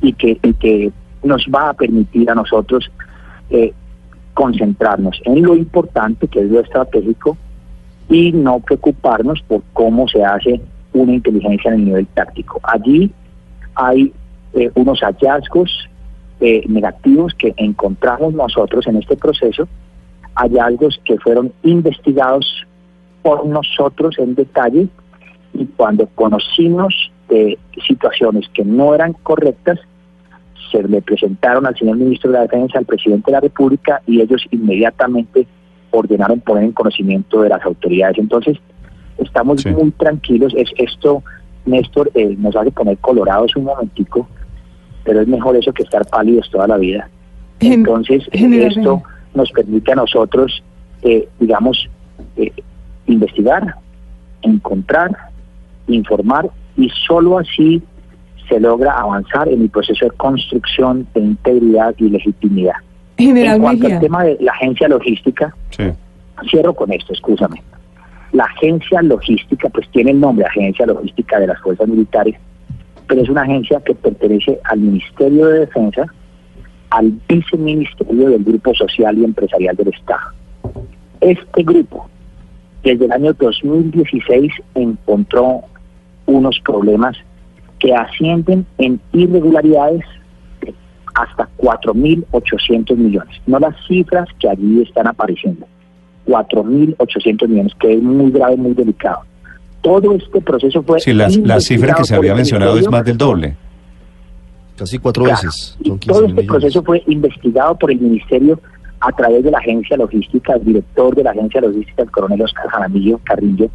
y 0.00 0.12
que, 0.12 0.38
y 0.42 0.52
que 0.54 0.92
nos 1.24 1.44
va 1.52 1.70
a 1.70 1.74
permitir 1.74 2.30
a 2.30 2.34
nosotros 2.34 2.90
concentrarnos 4.32 5.20
en 5.24 5.42
lo 5.42 5.56
importante, 5.56 6.28
que 6.28 6.40
es 6.40 6.50
lo 6.50 6.60
estratégico, 6.60 7.36
y 8.08 8.32
no 8.32 8.60
preocuparnos 8.60 9.42
por 9.42 9.62
cómo 9.72 10.08
se 10.08 10.24
hace 10.24 10.60
una 10.92 11.12
inteligencia 11.12 11.70
en 11.70 11.80
el 11.80 11.84
nivel 11.86 12.06
táctico. 12.08 12.60
Allí 12.62 13.10
hay 13.74 14.12
eh, 14.54 14.70
unos 14.74 15.00
hallazgos 15.00 15.88
eh, 16.40 16.62
negativos 16.68 17.34
que 17.34 17.54
encontramos 17.56 18.34
nosotros 18.34 18.86
en 18.86 18.96
este 18.96 19.16
proceso 19.16 19.68
hallazgos 20.34 21.00
que 21.04 21.18
fueron 21.18 21.52
investigados 21.62 22.64
por 23.22 23.46
nosotros 23.46 24.18
en 24.18 24.34
detalle 24.34 24.88
y 25.54 25.66
cuando 25.76 26.06
conocimos 26.14 27.10
de 27.28 27.58
situaciones 27.86 28.48
que 28.52 28.64
no 28.64 28.94
eran 28.94 29.12
correctas, 29.12 29.78
se 30.70 30.82
le 30.82 31.00
presentaron 31.00 31.66
al 31.66 31.76
señor 31.76 31.96
ministro 31.96 32.30
de 32.30 32.38
la 32.38 32.42
Defensa, 32.42 32.78
al 32.78 32.84
presidente 32.84 33.30
de 33.30 33.32
la 33.32 33.40
República, 33.40 34.02
y 34.06 34.20
ellos 34.20 34.44
inmediatamente 34.50 35.46
ordenaron 35.94 36.40
poner 36.40 36.64
en 36.64 36.72
conocimiento 36.72 37.42
de 37.42 37.48
las 37.48 37.64
autoridades. 37.64 38.18
Entonces, 38.18 38.58
estamos 39.18 39.64
muy 39.66 39.90
tranquilos. 39.92 40.52
Es 40.56 40.70
esto, 40.76 41.22
Néstor, 41.66 42.10
eh, 42.14 42.34
nos 42.38 42.56
hace 42.56 42.70
poner 42.70 42.98
colorados 42.98 43.54
un 43.56 43.64
momentico, 43.64 44.28
pero 45.04 45.20
es 45.20 45.28
mejor 45.28 45.56
eso 45.56 45.72
que 45.72 45.82
estar 45.82 46.04
pálidos 46.06 46.50
toda 46.50 46.66
la 46.66 46.76
vida. 46.76 47.08
Entonces, 47.60 48.24
esto 48.32 49.02
nos 49.34 49.50
permite 49.52 49.92
a 49.92 49.96
nosotros, 49.96 50.62
eh, 51.02 51.28
digamos, 51.38 51.88
eh, 52.36 52.52
investigar, 53.06 53.76
encontrar, 54.42 55.10
informar 55.86 56.50
y 56.76 56.90
solo 57.06 57.38
así 57.38 57.82
se 58.48 58.60
logra 58.60 58.92
avanzar 58.92 59.48
en 59.48 59.62
el 59.62 59.70
proceso 59.70 60.04
de 60.04 60.10
construcción 60.12 61.06
de 61.14 61.20
integridad 61.20 61.94
y 61.98 62.10
legitimidad. 62.10 62.74
en 63.16 63.60
cuanto 63.60 63.86
al 63.86 64.00
tema 64.00 64.24
de 64.24 64.36
la 64.40 64.52
agencia 64.52 64.88
logística, 64.88 65.54
cierro 66.50 66.74
con 66.74 66.92
esto, 66.92 67.12
escúchame. 67.12 67.62
La 68.32 68.44
agencia 68.44 69.00
logística, 69.02 69.68
pues 69.68 69.88
tiene 69.90 70.10
el 70.10 70.20
nombre 70.20 70.44
Agencia 70.46 70.86
Logística 70.86 71.38
de 71.38 71.46
las 71.46 71.60
Fuerzas 71.60 71.86
Militares, 71.86 72.36
pero 73.06 73.22
es 73.22 73.28
una 73.28 73.42
agencia 73.42 73.80
que 73.80 73.94
pertenece 73.94 74.58
al 74.64 74.80
Ministerio 74.80 75.46
de 75.46 75.60
Defensa, 75.60 76.06
al 76.90 77.12
viceministerio 77.28 78.30
del 78.30 78.44
Grupo 78.44 78.74
Social 78.74 79.18
y 79.18 79.24
Empresarial 79.24 79.76
del 79.76 79.88
Estado. 79.88 80.32
Este 81.20 81.62
grupo, 81.62 82.08
desde 82.82 83.04
el 83.04 83.12
año 83.12 83.32
2016, 83.34 84.52
encontró 84.74 85.60
unos 86.26 86.58
problemas 86.60 87.16
que 87.78 87.94
ascienden 87.94 88.66
en 88.78 89.00
irregularidades 89.12 90.04
hasta 91.14 91.48
4.800 91.58 92.96
millones, 92.96 93.40
no 93.46 93.58
las 93.58 93.74
cifras 93.86 94.28
que 94.38 94.48
allí 94.48 94.82
están 94.82 95.06
apareciendo, 95.06 95.66
4.800 96.26 97.48
millones, 97.48 97.72
que 97.78 97.94
es 97.94 98.02
muy 98.02 98.30
grave, 98.30 98.56
muy 98.56 98.74
delicado. 98.74 99.20
Todo 99.80 100.14
este 100.14 100.40
proceso 100.40 100.82
fue... 100.82 100.98
Sí, 101.00 101.12
la, 101.12 101.28
cifra 101.60 101.94
que 101.94 102.04
se 102.04 102.14
había 102.14 102.34
mencionado 102.34 102.78
es 102.78 102.90
más 102.90 103.04
del 103.04 103.18
doble. 103.18 103.56
Casi 104.76 104.98
cuatro 104.98 105.24
veces. 105.24 105.78
todo 106.06 106.26
este 106.26 106.42
proceso 106.42 106.82
fue 106.82 107.02
investigado 107.06 107.76
por 107.76 107.92
el 107.92 108.00
Ministerio 108.00 108.58
a 109.00 109.12
través 109.12 109.44
de 109.44 109.50
la 109.50 109.58
agencia 109.58 109.96
logística, 109.96 110.54
el 110.54 110.64
director 110.64 111.14
de 111.14 111.22
la 111.22 111.30
agencia 111.30 111.60
logística, 111.60 112.02
el 112.02 112.10
coronel 112.10 112.42
Oscar 112.42 112.68
Jaramillo 112.68 113.20
Carrillo, 113.22 113.68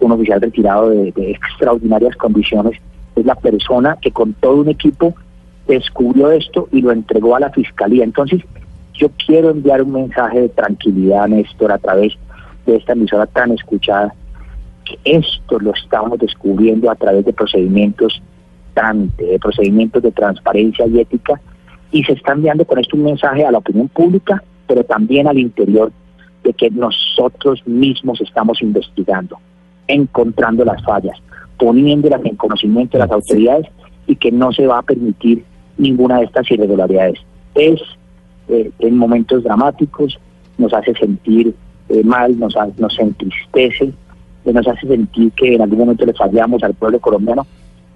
un 0.00 0.12
oficial 0.12 0.40
retirado 0.40 0.90
de, 0.90 1.12
extraordinarias 1.16 2.16
condiciones, 2.16 2.80
es 3.14 3.26
la 3.26 3.34
persona 3.34 3.98
que 4.00 4.10
con 4.10 4.32
todo 4.34 4.56
un 4.56 4.68
equipo 4.70 5.14
descubrió 5.66 6.30
esto 6.30 6.68
y 6.72 6.80
lo 6.80 6.92
entregó 6.92 7.36
a 7.36 7.40
la 7.40 7.50
fiscalía. 7.50 8.04
Entonces, 8.04 8.42
yo 8.94 9.08
quiero 9.26 9.50
enviar 9.50 9.82
un 9.82 9.92
mensaje 9.92 10.42
de 10.42 10.48
tranquilidad, 10.48 11.28
Néstor, 11.28 11.72
a 11.72 11.78
través 11.78 12.14
de 12.66 12.76
esta 12.76 12.92
emisora 12.92 13.26
tan 13.26 13.52
escuchada, 13.52 14.14
que 14.84 14.98
esto 15.04 15.58
lo 15.58 15.72
estamos 15.74 16.18
descubriendo 16.18 16.90
a 16.90 16.94
través 16.94 17.24
de 17.24 17.32
procedimientos 17.32 18.22
de 19.18 19.38
procedimientos 19.38 20.02
de 20.02 20.12
transparencia 20.12 20.86
y 20.86 20.98
ética, 20.98 21.38
y 21.90 22.02
se 22.04 22.14
está 22.14 22.32
enviando 22.32 22.64
con 22.64 22.78
esto 22.78 22.96
un 22.96 23.04
mensaje 23.04 23.44
a 23.44 23.50
la 23.50 23.58
opinión 23.58 23.88
pública, 23.88 24.42
pero 24.66 24.82
también 24.82 25.28
al 25.28 25.38
interior 25.38 25.92
de 26.42 26.54
que 26.54 26.70
nosotros 26.70 27.62
mismos 27.66 28.22
estamos 28.22 28.62
investigando 28.62 29.38
encontrando 29.88 30.64
las 30.64 30.82
fallas, 30.82 31.18
poniéndolas 31.58 32.24
en 32.24 32.36
conocimiento 32.36 32.98
de 32.98 33.04
las 33.04 33.10
autoridades 33.10 33.66
y 34.06 34.16
que 34.16 34.32
no 34.32 34.52
se 34.52 34.66
va 34.66 34.78
a 34.78 34.82
permitir 34.82 35.44
ninguna 35.78 36.18
de 36.18 36.24
estas 36.24 36.50
irregularidades. 36.50 37.18
Es 37.54 37.80
eh, 38.48 38.70
en 38.78 38.96
momentos 38.96 39.44
dramáticos, 39.44 40.18
nos 40.58 40.72
hace 40.74 40.94
sentir 40.94 41.54
eh, 41.88 42.02
mal, 42.04 42.38
nos, 42.38 42.54
nos 42.76 42.98
entristece, 42.98 43.92
eh, 44.44 44.52
nos 44.52 44.66
hace 44.66 44.86
sentir 44.86 45.32
que 45.32 45.54
en 45.54 45.62
algún 45.62 45.78
momento 45.78 46.04
le 46.04 46.14
fallamos 46.14 46.62
al 46.62 46.74
pueblo 46.74 46.98
colombiano, 47.00 47.46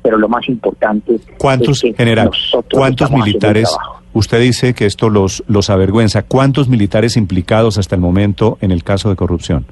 pero 0.03 0.19
lo 0.19 0.29
más 0.29 0.49
importante 0.49 1.19
¿Cuántos, 1.39 1.83
es 1.83 1.91
que 1.91 1.97
general, 1.97 2.31
¿cuántos 2.71 3.11
militares, 3.11 3.77
usted 4.13 4.41
dice 4.41 4.73
que 4.73 4.87
esto 4.87 5.11
los, 5.11 5.43
los 5.49 5.69
avergüenza, 5.69 6.23
cuántos 6.23 6.69
militares 6.69 7.17
implicados 7.17 7.77
hasta 7.79 7.97
el 7.97 8.01
momento 8.01 8.59
en 8.61 8.71
el 8.71 8.85
caso 8.85 9.11
de 9.11 9.17
corrupción? 9.17 9.67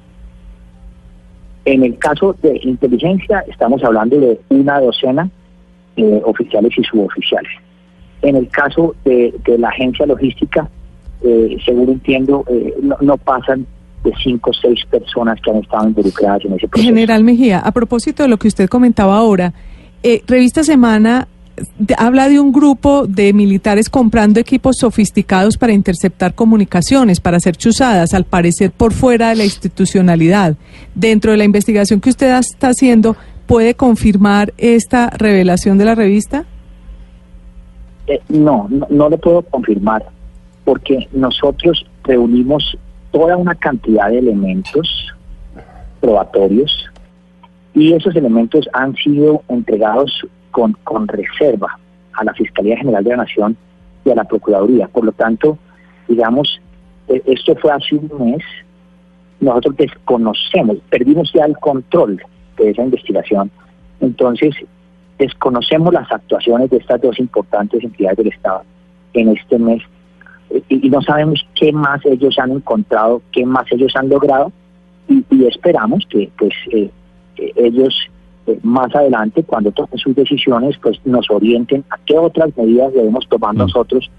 En 1.64 1.82
el 1.82 1.96
caso 1.98 2.34
de 2.42 2.60
inteligencia 2.62 3.44
estamos 3.48 3.82
hablando 3.84 4.18
de 4.18 4.40
una 4.50 4.80
docena 4.80 5.30
eh, 5.96 6.20
oficiales 6.24 6.72
y 6.76 6.82
suboficiales. 6.82 7.52
En 8.24 8.36
el 8.36 8.48
caso 8.48 8.94
de, 9.04 9.32
la 9.58 9.68
agencia 9.68 10.06
logística, 10.06 10.68
eh, 11.22 11.56
según 11.64 11.90
entiendo, 11.90 12.44
eh, 12.48 12.74
no, 13.00 13.16
pasan 13.18 13.66
de 14.02 14.12
cinco 14.22 14.50
o 14.50 14.54
seis 14.54 14.80
personas 14.90 15.40
que 15.40 15.50
han 15.50 15.58
estado 15.58 15.88
involucradas 15.88 16.44
en 16.44 16.54
ese 16.54 16.68
proceso. 16.68 16.88
General 16.88 17.22
Mejía, 17.22 17.60
a 17.60 17.72
propósito 17.72 18.22
de 18.22 18.28
lo 18.28 18.38
que 18.38 18.48
usted 18.48 18.68
comentaba 18.68 19.16
ahora, 19.16 19.54
Revista 20.26 20.62
Semana 20.64 21.28
habla 21.96 22.28
de 22.28 22.40
un 22.40 22.52
grupo 22.52 23.06
de 23.06 23.32
militares 23.32 23.88
comprando 23.88 24.40
equipos 24.40 24.76
sofisticados 24.78 25.56
para 25.56 25.72
interceptar 25.72 26.34
comunicaciones, 26.34 27.20
para 27.20 27.36
hacer 27.36 27.56
chuzadas, 27.56 28.14
al 28.14 28.24
parecer 28.24 28.70
por 28.70 28.92
fuera 28.92 29.30
de 29.30 29.36
la 29.36 29.44
institucionalidad. 29.44 30.56
Dentro 30.94 31.30
de 31.30 31.36
la 31.36 31.44
investigación 31.44 32.00
que 32.00 32.10
usted 32.10 32.36
está 32.38 32.68
haciendo, 32.68 33.16
¿puede 33.46 33.74
confirmar 33.74 34.52
esta 34.58 35.10
revelación 35.10 35.78
de 35.78 35.84
la 35.84 35.94
revista? 35.94 36.44
Eh, 38.06 38.20
no, 38.28 38.66
no, 38.68 38.86
no 38.90 39.08
le 39.08 39.18
puedo 39.18 39.42
confirmar, 39.42 40.04
porque 40.64 41.08
nosotros 41.12 41.86
reunimos 42.02 42.76
toda 43.10 43.36
una 43.36 43.54
cantidad 43.54 44.10
de 44.10 44.18
elementos 44.18 45.14
probatorios 46.00 46.90
y 47.72 47.92
esos 47.92 48.14
elementos 48.14 48.68
han 48.72 48.94
sido 48.96 49.42
entregados 49.48 50.26
con, 50.50 50.74
con 50.84 51.08
reserva 51.08 51.78
a 52.12 52.24
la 52.24 52.34
Fiscalía 52.34 52.76
General 52.76 53.02
de 53.02 53.10
la 53.10 53.16
Nación 53.18 53.56
y 54.04 54.10
a 54.10 54.14
la 54.14 54.24
Procuraduría. 54.24 54.86
Por 54.88 55.04
lo 55.04 55.12
tanto, 55.12 55.58
digamos, 56.08 56.60
eh, 57.08 57.22
esto 57.26 57.56
fue 57.56 57.72
hace 57.72 57.96
un 57.96 58.10
mes, 58.18 58.42
nosotros 59.40 59.76
desconocemos, 59.76 60.76
perdimos 60.90 61.32
ya 61.32 61.44
el 61.44 61.56
control 61.58 62.22
de 62.56 62.70
esa 62.70 62.82
investigación, 62.82 63.50
entonces 64.00 64.54
desconocemos 65.18 65.92
las 65.92 66.10
actuaciones 66.10 66.70
de 66.70 66.78
estas 66.78 67.00
dos 67.00 67.18
importantes 67.18 67.82
entidades 67.82 68.18
del 68.18 68.28
Estado 68.28 68.62
en 69.12 69.28
este 69.28 69.58
mes 69.58 69.82
eh, 70.50 70.62
y, 70.68 70.90
no 70.90 71.00
sabemos 71.02 71.46
qué 71.54 71.72
más 71.72 72.04
ellos 72.04 72.38
han 72.38 72.50
encontrado, 72.50 73.22
qué 73.32 73.46
más 73.46 73.64
ellos 73.70 73.94
han 73.96 74.08
logrado 74.08 74.52
y, 75.08 75.24
esperamos 75.46 76.04
que 76.08 76.30
pues 76.36 76.52
eh, 76.72 76.90
ellos 77.36 77.94
eh, 78.46 78.58
más 78.62 78.94
adelante, 78.94 79.42
cuando 79.42 79.72
tomen 79.72 79.98
sus 79.98 80.14
decisiones, 80.14 80.76
pues 80.82 81.00
nos 81.04 81.30
orienten 81.30 81.84
a 81.90 81.96
qué 82.04 82.18
otras 82.18 82.54
medidas 82.56 82.92
debemos 82.92 83.26
tomar 83.28 83.54
mm. 83.54 83.58
nosotros 83.58 84.10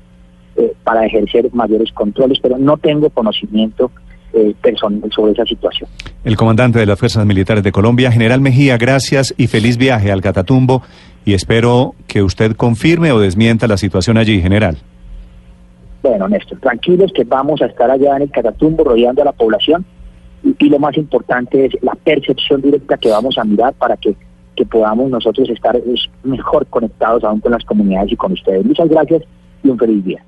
eh, 0.55 0.73
para 0.83 1.05
ejercer 1.05 1.49
mayores 1.53 1.91
controles, 1.91 2.39
pero 2.39 2.57
no 2.57 2.77
tengo 2.77 3.09
conocimiento 3.09 3.91
eh, 4.35 4.53
personal 4.61 5.09
sobre 5.15 5.31
esa 5.31 5.45
situación. 5.45 5.89
El 6.25 6.35
comandante 6.35 6.77
de 6.77 6.85
las 6.85 6.99
Fuerzas 6.99 7.25
Militares 7.25 7.63
de 7.63 7.71
Colombia, 7.71 8.11
General 8.11 8.41
Mejía, 8.41 8.77
gracias 8.77 9.33
y 9.37 9.47
feliz 9.47 9.77
viaje 9.77 10.11
al 10.11 10.21
Catatumbo 10.21 10.81
y 11.23 11.33
espero 11.33 11.95
que 12.05 12.21
usted 12.21 12.55
confirme 12.55 13.13
o 13.13 13.19
desmienta 13.19 13.65
la 13.67 13.77
situación 13.77 14.17
allí, 14.17 14.41
general. 14.41 14.77
Bueno, 16.03 16.27
Néstor, 16.27 16.59
tranquilos 16.59 17.11
que 17.15 17.23
vamos 17.23 17.61
a 17.61 17.67
estar 17.67 17.89
allá 17.89 18.17
en 18.17 18.23
el 18.23 18.29
Catatumbo 18.29 18.83
rodeando 18.83 19.21
a 19.21 19.25
la 19.25 19.31
población 19.31 19.85
y, 20.43 20.69
lo 20.69 20.79
más 20.79 20.97
importante 20.97 21.65
es 21.65 21.81
la 21.81 21.95
percepción 21.95 22.61
directa 22.61 22.97
que 22.97 23.09
vamos 23.09 23.37
a 23.37 23.43
mirar 23.45 23.73
para 23.73 23.95
que, 23.95 24.15
que 24.55 24.65
podamos 24.65 25.09
nosotros 25.09 25.49
estar 25.49 25.75
mejor 26.23 26.67
conectados 26.67 27.23
aún 27.23 27.39
con 27.39 27.53
las 27.53 27.63
comunidades 27.63 28.11
y 28.11 28.15
con 28.17 28.33
ustedes. 28.33 28.65
Muchas 28.65 28.89
gracias 28.89 29.23
y 29.63 29.69
un 29.69 29.79
feliz 29.79 30.03
día. 30.03 30.23